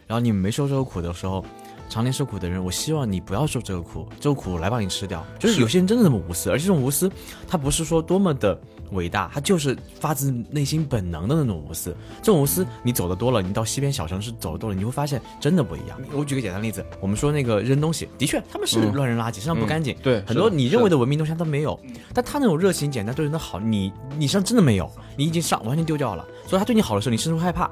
[0.07, 1.45] 然后你们没受这个苦的时候，
[1.93, 5.23] 常年受苦的人，我希望你不要受这个苦，这个苦来帮你吃掉。
[5.39, 7.13] 就是是有些人真的这么无私，而这种无私，
[7.47, 8.59] 他不是说多么的
[8.93, 11.95] 伟大，他就是发自内心本能的那种无私。
[12.23, 16.01] 这种无私，你走的多了，你到西边小城市走的多了，你会发现真的不一样。
[16.15, 19.95] 我举个简单例子，我们说那个扔东西，的确他们是嗯乱扔垃圾，身上不干净。
[20.03, 21.79] 对很多你认为的的文明东西他都没有，
[22.15, 26.27] 但他那种热情、简单、对人的好，你你身上真的没有，你已经上完全丢掉了。
[26.47, 27.71] 所以他对你好的时候，你甚至会害怕。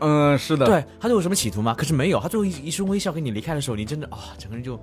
[0.00, 1.74] 嗯是的，对他对我有什么企图吗？
[1.74, 4.76] 可是没有，他最后一一声微笑跟你离开的时候，你真的啊、整个人就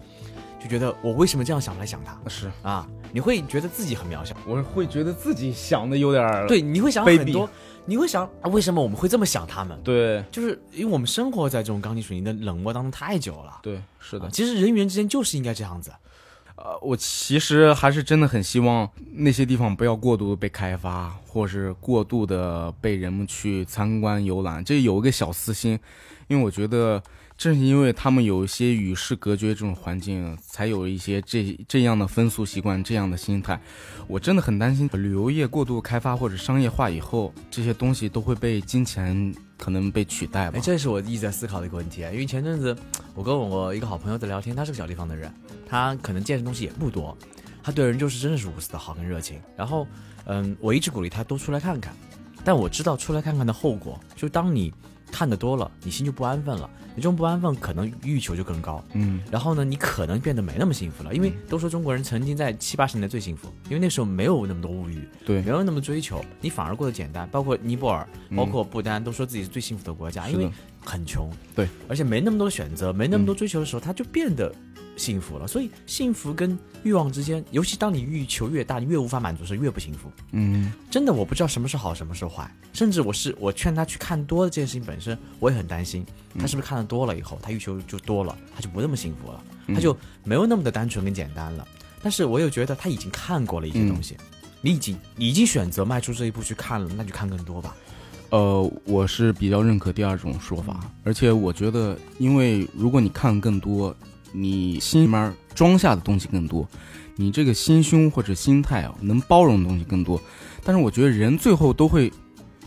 [0.60, 2.88] 就觉得我为什么这样想来想他是，啊？
[3.12, 7.50] 你会觉得自己很渺小，我会觉得自己想的有点儿对，你会想很多，
[7.86, 9.80] 你会想啊，为什么我们会这么想他们？
[9.84, 13.60] 对就是因为我们生活在这种钢筋水泥的冷漠当中太久了。
[13.62, 15.92] 对是的啊，其实人与人之间就是应该这样子。
[16.56, 24.64] 呃，我其实还是真的很希望那些地方不要过度的被开发，或是过度的被人们去参观游览。
[24.64, 25.78] 这有一个小私心，
[26.28, 27.02] 因为我觉得
[27.38, 33.60] 正是因为他们有一些与世隔绝这种环境，才有一些这这样的风俗习惯、这样的心态。
[34.08, 40.62] 我真的很担心旅游业过度开发或者商业化以后，这些东西都会被金钱可能被取代吧哎，。
[40.62, 42.76] 这是我一直在思考的一个问题，因为前阵子
[43.14, 45.30] 我跟我一个好朋友在聊天，他是个小地方的人，
[45.68, 47.18] 他可能见识东西也不多，
[47.62, 49.42] 他对人就是真的是无私的好跟热情。
[49.58, 49.86] 然后，
[50.26, 51.94] 嗯，我一直鼓励他多出来看看，
[52.46, 54.74] 但我知道出来看看的后果，就当你
[55.12, 65.42] 看得多了，你心就不安分了，你这种不安分可能欲求就更高，嗯，然后呢，你可能变得没那么幸福了，因为都说中国人曾经在七八十年代最幸福，因为那时候没有那么多物欲，对。
[65.42, 67.30] 没有那么追求，你反而过得简单。
[67.32, 70.50] 包括尼泊尔，包括不丹，都说自己是最幸福的国家，因为
[70.84, 74.54] 很穷，对，而且没那么多选择，没那么多追求的时候，他就变得
[74.98, 75.48] 幸福了。
[75.48, 80.12] 所以，幸福跟欲望之间，尤其当你欲求越大，你越无法满足的时候，越不幸福。
[80.32, 86.06] 嗯，真的，我不知道什么是好，什么是坏，甚至我是我劝他去看多的这件事情本身，我也很担心，
[86.40, 91.68] 他是不是看的多了以后，他欲求就多了，他就不那么幸福了，他就没有那么的单纯跟简单了。
[92.02, 94.16] 但是我又觉得他已经看过了一些东西，
[94.62, 97.76] 你已经你已经选择迈出这一步去看了，那就看更多吧。
[98.30, 103.96] 呃，我是比较认可第二种说法，而且我觉得，因为如果你看更多，
[104.36, 106.68] 你心里面装下的东西更多，
[107.16, 110.20] 你这个心胸或者心态啊，能包容的东西更多。
[110.64, 112.12] 但是我觉得人最后都会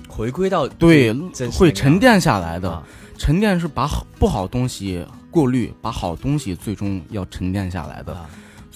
[0.09, 1.13] 回归到对
[1.53, 2.83] 会沉淀下来的，啊，
[3.17, 8.15] 沉淀是把好不好东西过滤，把好东西最终要沉淀下来的。
[8.15, 8.29] 啊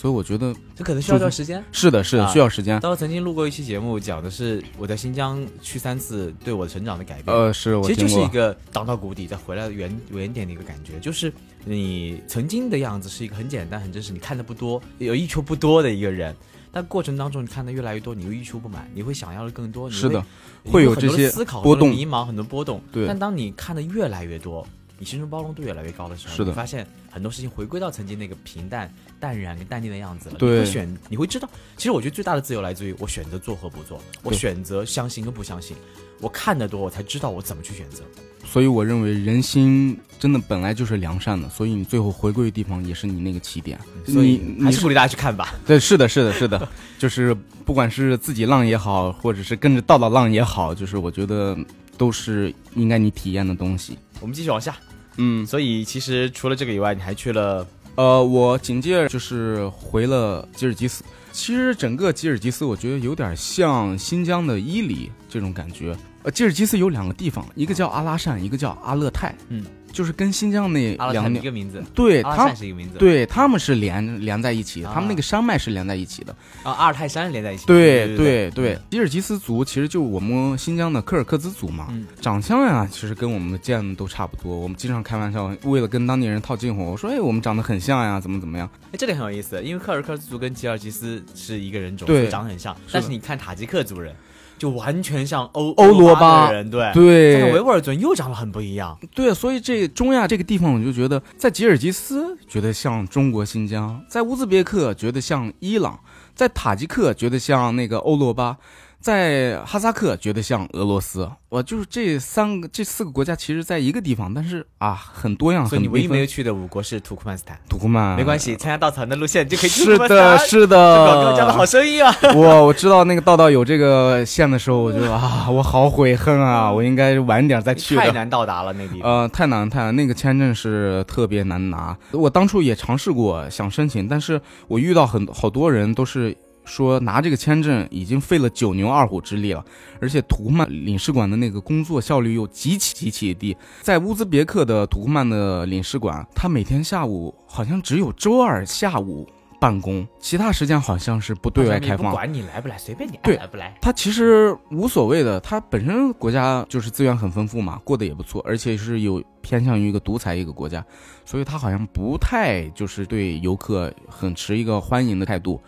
[0.02, 1.62] 所以我觉得这可能需要一段时间。
[1.70, 2.80] 是的，是的，啊需要时间。
[2.80, 7.36] 当时曾经录过一期节目，讲的是我在新疆去三次对我成长的改变。
[7.36, 8.08] 呃，是我其实就。
[8.08, 11.32] 是一个荡到谷底再回来的原原点的一个感觉，就是
[11.64, 16.34] 你曾经的样子是一个很简单、很真实，你看的不多，有欲求不多的一个人。
[16.72, 20.24] 但过程当中，你看的越来越多，你又欲求不满，你会想要的更多，你是的，
[20.64, 22.82] 会有这些思考、波动迷茫、很多波动。
[22.90, 24.66] 对但当你看的越来越多，
[25.02, 28.88] 你心中包容度越来越高的时候，是的你发现很多事情回归到曾经那个平淡、
[29.18, 30.36] 淡然跟淡定的样子了。
[30.38, 35.76] 对你会选，你会知道，其实我觉得最大的自由来自于我选择做和不做，我选择相信跟不相信。
[36.20, 38.04] 我看得多，我才知道我怎么去选择。
[38.44, 43.76] 所以我认为人心真的本来就是良善的，所以你最后回归的地方也是你那个起点。
[44.06, 45.52] 所以还是鼓励大家去看吧。
[45.66, 47.34] 对，是的，是的，是的， 就是
[47.64, 51.58] 不管是自己浪也好，或者是跟着道道浪也好，就是我觉得
[51.98, 53.98] 都是应该你体验的东西。
[54.20, 54.76] 我们继续往下。
[55.16, 61.04] 嗯，所以其实除了这个以外，你还去了呃，我紧接着就是回了吉尔吉斯。
[61.30, 65.96] 其实整个吉尔吉斯，我觉得有点像新疆的伊犁这种感觉。
[66.22, 69.34] 呃，吉尔吉斯有两个地方，一个叫阿拉善，一个叫阿勒泰。
[69.48, 76.34] 嗯，就是跟新疆那两个一个名字，对他善是一个名字，对他们是连连在一起他们那个山脉是连在一起的。
[76.62, 77.66] 啊，阿尔泰山连在一起。
[77.66, 84.56] 对对对对，吉尔吉斯族其实就我们新疆的柯尔克孜族嘛，嗯长相呀，其实跟我们见的都差不多。
[84.56, 88.68] 我们经常开玩笑，为了跟当地人套近乎，我说哎，我们长得很像呀，怎么怎么样？
[88.86, 92.74] 哎，这点很有意思，因为柯尔克孜族跟吉尔吉斯是一个人种，对长得很像。
[92.90, 94.14] 但是你看塔吉克族人，
[94.62, 96.84] 就完全像欧欧罗巴人，对。
[96.84, 98.96] 但是维吾尔族人又长得很不一样。
[99.12, 105.98] 对，所以这中亚这个地方，我就觉得在吉尔吉斯觉得像中国新疆，在乌兹别克觉得像伊朗，
[106.32, 108.56] 在塔吉克觉得像那个欧罗巴，
[109.02, 115.66] 在哈萨克觉得像俄罗斯，我就是这三个、这四个国家其实在一个地方，但是啊，很多样。
[115.66, 117.58] 所以你唯一没有去的五国是土库曼斯坦。
[117.68, 122.14] 土库曼，没关系，参加稻草人的路线就可以去是的，是这广告的，讲的好生意啊！
[122.34, 127.96] 我我知道那个道道有这个线的时候，我就啊， 我好悔恨啊，我应该晚点再去。
[127.96, 129.22] 太难到达了那地方。
[129.22, 131.96] 呃，太难太难，那个签证是特别难拿。
[132.12, 139.64] 我当初也尝试过想申请，但是我遇到很好多人都是说拿这个签证已经费了九牛二虎之力了，
[140.00, 143.56] 而且土库曼领事馆的那个工作效率又极其极其低。
[143.80, 149.28] 在乌兹别克的土库曼的领事馆，他每天下午好像只有周二下午
[149.60, 152.10] 办公，其他时间好像是不对外开放。
[152.10, 153.76] 不管你来不来，随便你爱对来不来。
[153.80, 160.84] 他其实无所谓的，他本身国家就是资源很丰富嘛，过得也不错，而且是有偏向于一个独裁一个国家，
[161.24, 165.60] 所以他好像不太就是对游客很持一个欢迎的态度。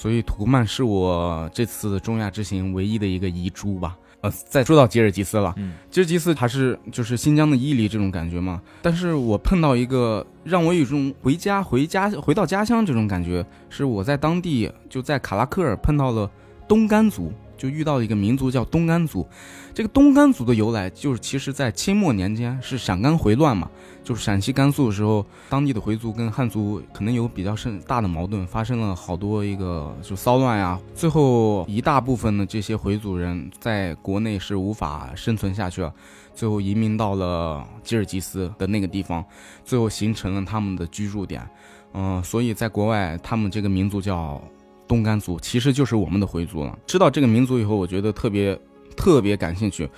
[0.00, 3.98] 所以土库曼是我这次中亚之行唯一的一个遗珠吧。
[4.22, 8.62] 呃，再说到吉尔吉斯了，嗯，吉尔吉斯还是就是新疆的伊犁这种感觉嘛。
[8.80, 16.30] 但是我碰到一个让我有种回家、回家、回到家乡这种感觉，是我在当地就在卡拉克尔碰到了
[16.66, 19.28] 东干族，就遇到一个民族叫东干族。
[19.74, 23.70] 这个东干族的由来就是，其实在清末年间是陕甘回乱嘛，
[24.10, 30.76] 就是陕西甘肃的时候，当地的回族跟汉族可能有比较深大的矛盾，发生了好多一个就骚乱呀。
[30.96, 35.94] 最后一大部分的这些回族人在国内是无法生存下去了，
[36.34, 39.24] 最后移民到了吉尔吉斯的那个地方，
[39.64, 41.48] 最后形成了他们的居住点。
[41.94, 44.42] 嗯、所以在国外，他们这个民族叫
[44.88, 46.76] 东干族，其实就是我们的回族了。
[46.84, 48.60] 知道这个民族以后，我觉得特别
[48.96, 49.88] 特别感兴趣。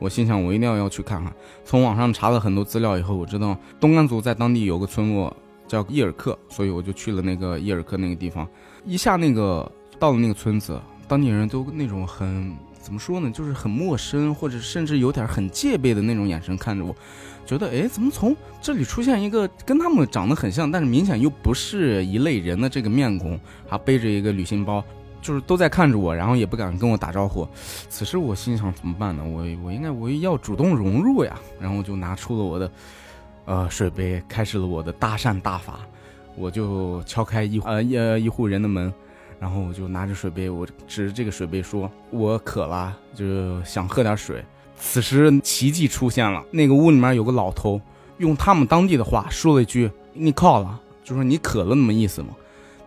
[0.00, 1.32] 我心想，我一定要要去看看。
[1.64, 5.36] 从网上查了很多资料以后，我知道东干族在当地有个村落
[5.68, 8.48] 叫伊尔克，所以我就去了那个伊尔克那个地方。
[8.84, 16.96] 一下那个到了那个村子，当地人都那种很怎么说呢，就是很陌生，或者甚至有点很戒备的那种眼神看着我，
[17.44, 23.38] 觉得哎，怎么从这里出现一个跟他们长得很像，但是明显又不是一类人的这个面孔，
[23.68, 24.82] 还背着一个旅行包，
[25.20, 27.46] 就是都在看着我，然后也不敢跟我打招呼。
[27.88, 29.22] 此时我心想怎么办呢？
[29.24, 32.70] 我我应该我要主动融入呀，然后我就拿出了我的
[33.44, 35.80] 呃水杯，开始了我的搭讪大法。
[36.36, 38.90] 我就敲开一呃一呃一户人的门，
[39.38, 44.42] 然后我就拿着水杯，我指着这个水杯说：“我渴了，就想喝点水。”
[44.78, 47.78] 此时奇迹出现了，那个屋里面有个老头，
[48.18, 52.28] 用他们当地的话说了一句：“你靠了”，就说你渴了那么意思嘛。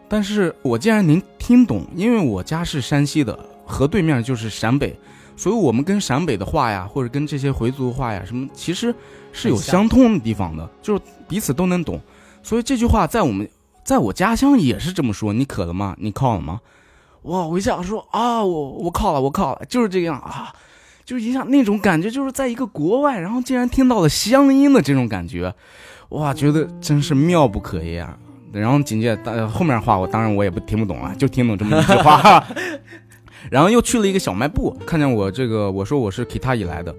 [0.08, 4.98] 但是我竟然能听懂，因为我家是山西的，河对面就是陕北，
[5.36, 8.96] 所以我们跟陕北的话呀，或者跟这些回族话呀什么，其实
[9.34, 12.00] 是有相通的地方的，就是彼此都能懂。
[12.42, 13.46] 所以这句话在我们
[13.84, 15.94] 在我家乡也是这么说：“你渴了吗？
[16.00, 16.62] 你靠了吗？”
[17.24, 17.46] 哇！
[17.46, 20.54] 我一下说啊，我我靠了，我靠了，就是这样啊，
[21.04, 25.54] 就是一下那种感觉，就是在一个国外，然后竟然听到了乡音的这种感觉，
[26.10, 28.18] 哇，觉得真是妙不可言啊。
[28.54, 32.46] 然后紧接着后面话我当然我也不听不懂了， 就听懂这么一句话。
[33.52, 36.96] 然后又去了一个小卖部，看见我这个我说我是 Kita 来的，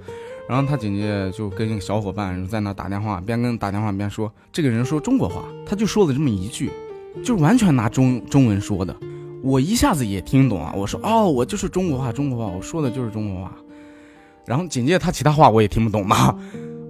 [0.47, 6.71] 然后他紧接着就跟一个小伙伴在那打电话，边跟打电话边说，这个人说中国话，他就说了这么一句，
[7.25, 8.95] 就完全拿中中文说的。
[9.43, 10.73] 我一下子也听懂啊！
[10.77, 13.55] 我说哦，我就是中国话，中国话，我说的就是中国话。
[14.47, 16.35] 然后紧接着他其他话我也听不懂嘛，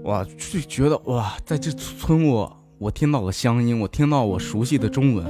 [0.02, 5.24] 哇，就觉得哇，在这村我我听到了乡音，我听到我熟悉的中文，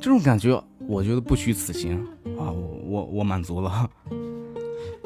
[0.00, 1.98] 这种感觉我觉得不虚此行
[2.38, 2.46] 啊！
[2.48, 3.90] 我我我满足了。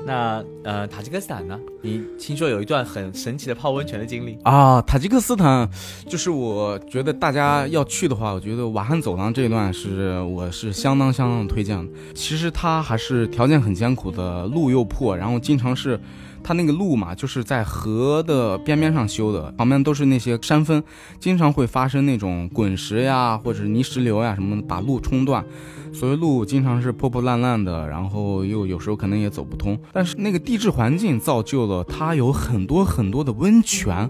[0.04, 1.58] 那呃，塔吉克斯坦呢？
[1.80, 4.36] 你听说有一段很神奇的泡温泉的经历？
[4.42, 5.66] 啊，塔吉克斯坦，
[6.06, 11.90] 就是我觉得大家要去的话，我觉得瓦罕走廊这一段是我是相当相当推荐的。
[12.14, 15.98] 其实它还是条件很艰苦的，路又破，然后经常是。
[16.46, 20.80] 它那个路嘛，就是在河的边边上修的，旁边都是那些山峰，
[21.18, 25.44] 经常会发生那种滚石呀，或者泥石流呀什么的，把路冲断，
[25.92, 29.76] 所以路经常是破破烂烂的，然后又有时候可能也走不通。
[29.92, 34.08] 但是那个地质环境造就了它有很多很多的温泉，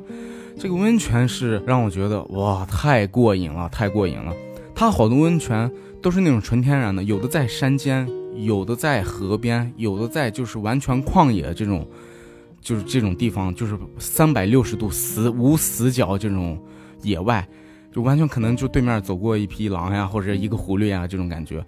[0.59, 4.31] 这个温泉是让我觉得哇，太过瘾了，太过瘾了。
[4.75, 5.73] 它好多温泉
[6.03, 11.89] 都是那种纯天然的，有的在山间，有的在河边，有的在就是完全旷野这种。
[12.67, 16.61] 就是这种地方，就是三百六十度死无死角这种
[17.01, 17.47] 野外，
[17.93, 21.65] 就完全可能就对面走过一匹狼呀，或者一个狐狸呀这种感觉。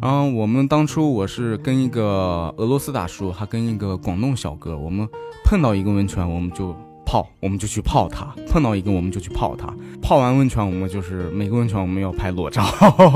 [0.00, 5.08] 然后我们当初我是跟一个俄罗斯大叔，还跟一个广东小哥，我们
[5.44, 6.72] 碰到一个温泉，我们就
[7.04, 9.66] 泡，我们就去泡它；碰到一个我们就去泡它。
[10.00, 12.62] 泡完温泉，我们就是每个温泉我们要拍裸照，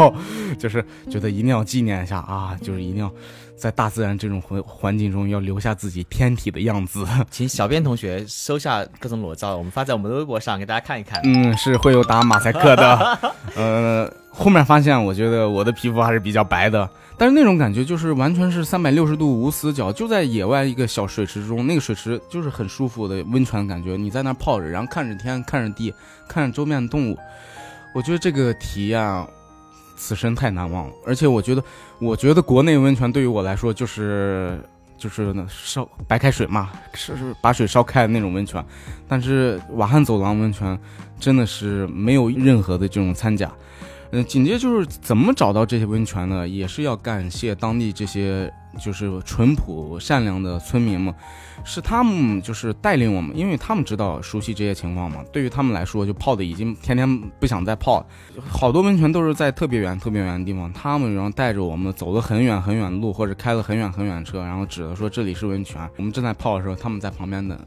[0.58, 3.12] 就是觉得一定要纪念一下啊，就是一定要。
[3.60, 7.06] 在大自然这种环环境中，要留下自己天体的样子。
[7.30, 11.20] 请小编同学收下各种裸照，我们发在我们的微博上给大家看一看。
[11.24, 13.18] 嗯，是会有打马赛克的。
[13.54, 16.88] 呃，后面发现，我觉得我的皮肤还是比较白的，
[17.18, 23.96] 但是那种感觉就是完全是三百六十度无死角，就在野外一个小水池中，那个水池就是很舒服的温泉感觉。
[23.96, 25.92] 你在那泡着，然后看着天，看着地，
[26.26, 27.18] 看着周边的动物，
[27.94, 29.26] 我觉得这个体验。
[30.02, 31.62] 此生太难忘了，而且我觉得，
[32.00, 34.58] 我觉得国内温泉对于我来说就是
[34.96, 38.64] 就是烧白开水嘛，是是把水烧开的那种温泉，
[39.06, 40.78] 但是瓦汉走廊温泉
[41.18, 43.52] 真的是没有任何的这种掺假。
[44.12, 46.46] 嗯，紧接着就是怎么找到这些温泉呢？
[46.48, 51.14] 也是要感谢当地这些就是淳朴善良的村民们。
[51.62, 55.22] 是他们就是带领我们，因为他们知道熟悉这些情况嘛。
[55.30, 58.04] 对于他们来说，就泡的已经天天不想再泡。
[58.48, 65.86] 好多温泉都是在特别远、特别远的地方，他们然后带着我们走了很远很远的路，或者开了很远很远车，然后指着说这里是温泉。
[65.98, 67.58] 我们正在泡的时候，他们在旁边等，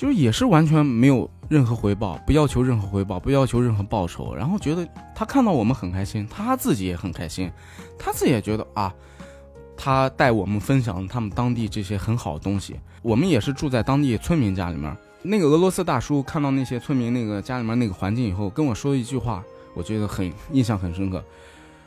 [0.00, 4.34] 就是也是完全没有任何回报，不要求任何回报，不要求任何报酬。
[4.34, 7.50] 然后觉得他看到我们很开心，他自己也很开心，
[7.98, 8.90] 他自己也觉得啊。
[9.76, 12.80] 他带我们分享他们当地这些很好的东西。
[13.02, 14.94] 我们也是住在当地村民家里面。
[15.22, 19.44] 那个俄罗斯大叔看到那些村民那个家里面那个环境以后，跟我说一句话，
[19.74, 21.22] 我觉得很印象很深刻。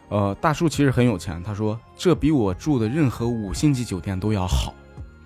[0.10, 4.72] 呃，大叔其实很有钱，他说这比我住的任何五星级酒店都要好。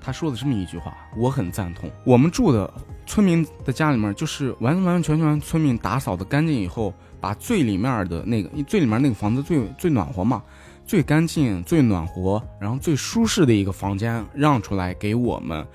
[0.08, 1.92] 他说的这么一句话，我很赞同。
[2.06, 2.74] 我们住的
[3.06, 10.42] 村民的家里面，就是完完全全村民打扫的干净以后，把最里面的那个最里面那个房子最最暖和嘛。
[10.86, 15.68] 最干净、最暖和，然后最舒适的一个房间让出来给我们，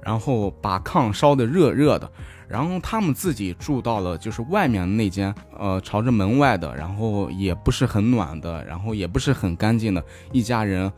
[0.00, 2.10] 然后把炕烧的热热的，
[2.48, 10.90] 然后他们自己住到了就是外面那间，呃，朝着门外的，然后也不是很暖的，然后也不是很干净的一家人，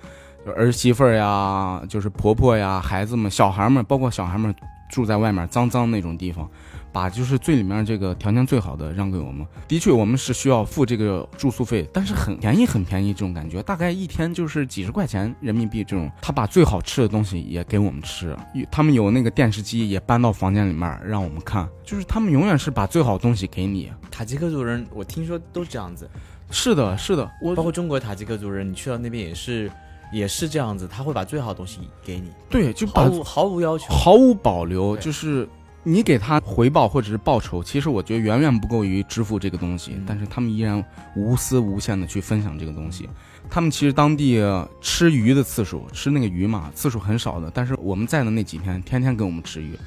[0.52, 4.54] 儿媳妇儿呀，就是婆婆呀，孩子们、小孩们，包括小孩们
[4.88, 6.48] 住在外面脏脏那种地方。
[6.92, 16.10] 把就是最里面这个条件最好的让给我们，的确我们是需要付这个住宿费，但是很便宜很便宜这种感觉，大概一天就是几十块钱人民币这种。
[16.22, 18.34] 他把最好吃的东西也给我们吃，
[18.70, 23.92] 他们有那个电视机也搬到房间里面让我们看，就是他们永远是把最好的东西给你。
[24.10, 26.08] 塔吉克族人我听说都是这样子，
[26.50, 29.70] 是的，是的，我包括中国塔吉克族人，你去到那边也是
[30.16, 35.48] 也是这样子，他会把最好的东西给你，对，就毫无毫无要求，毫无保留，就是。
[35.88, 43.08] 你给他回报或者是报酬，其实我觉得远远不够于支付这个东西，但是他们依然无私无限的去分享这个东西。
[43.48, 44.42] 他们其实当地
[44.80, 49.78] 吃鱼的次数，吃那个鱼嘛次数很少的，但是我们在的那几天，天天给我们吃鱼。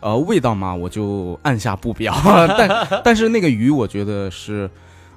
[0.00, 2.16] 呃，味道嘛，我就按下不表，
[2.56, 4.70] 但但是那个鱼，我觉得是，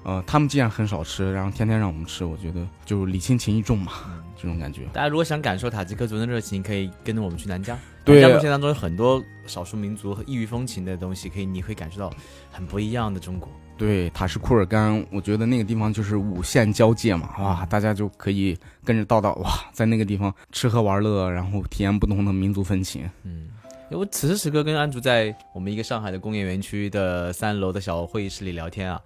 [0.03, 3.93] 呃，他们既然很少吃，然后天天让我们吃，我觉得就礼轻情意重嘛。
[4.35, 7.77] 这种感觉，大家如果想感受塔吉克族的热情，可以跟着我们去南疆。
[8.05, 12.13] 南疆路线当中有很多少数民族和异域风情的东西，可以你会感受到
[12.51, 13.49] 很不一样的中国。
[13.77, 23.09] 对，塔什库尔干，我觉得那个地方就是五线交界嘛，哇，大家就可以跟着道道哇，在那个地方吃喝玩乐，然后体验不同的民族风情。
[23.23, 23.49] 嗯，
[23.89, 29.01] 我此时此刻跟安竹在我们一个上海的工业园区的三楼的小会议室里聊天啊，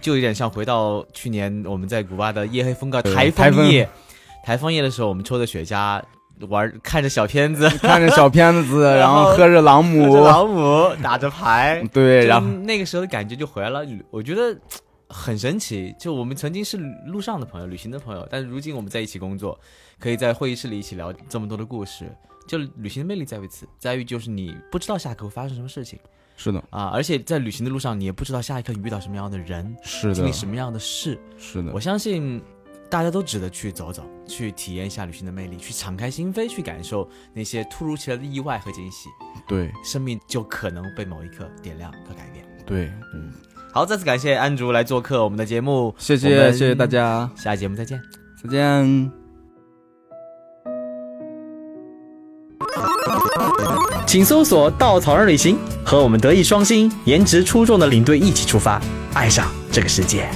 [0.00, 3.88] 就有点像回到去年我们在古巴的夜黑风高台风夜。
[4.44, 6.02] 台风夜的时候，我们抽着雪茄，
[6.48, 13.82] 玩 看着小片子， 看着小片子， 然后喝着朗姆，朗姆打着牌，对，然后那个时候的感觉就回来了。
[14.10, 14.54] 我觉得
[15.08, 16.76] 很神奇，就我们曾经是
[17.06, 19.58] 路上的朋友，旅行的朋友，但是如今我们在一起工作，
[19.98, 22.04] 可以在会议室里一起聊这么多的故事。
[22.46, 25.98] 就旅行的魅力在于此，在于就是你不知道下一刻会发生什么事情。
[26.36, 31.18] 是的啊，而且在旅行的路上，你也不知道下一刻你遇到什么样的人，是的，经历什么样的事。
[31.38, 32.42] 是的，我相信。
[32.94, 39.08] 大家都值得去走走，去体验一下旅行的魅力，去敞开心扉，去感受那些突如其来的意外和惊喜。
[39.48, 42.46] 对，生命就可能被某一刻点亮和改变。
[42.64, 43.32] 对，嗯，
[43.72, 48.00] 好，再次感谢安竹来做客我们的节目，谢谢，谢谢大家，下期节目再见，
[48.40, 49.10] 再见。
[54.06, 58.80] 请搜索“稻草人旅行”，和我们德艺双馨、颜值出众的领队一起出发，
[59.14, 60.30] 爱上这个世界。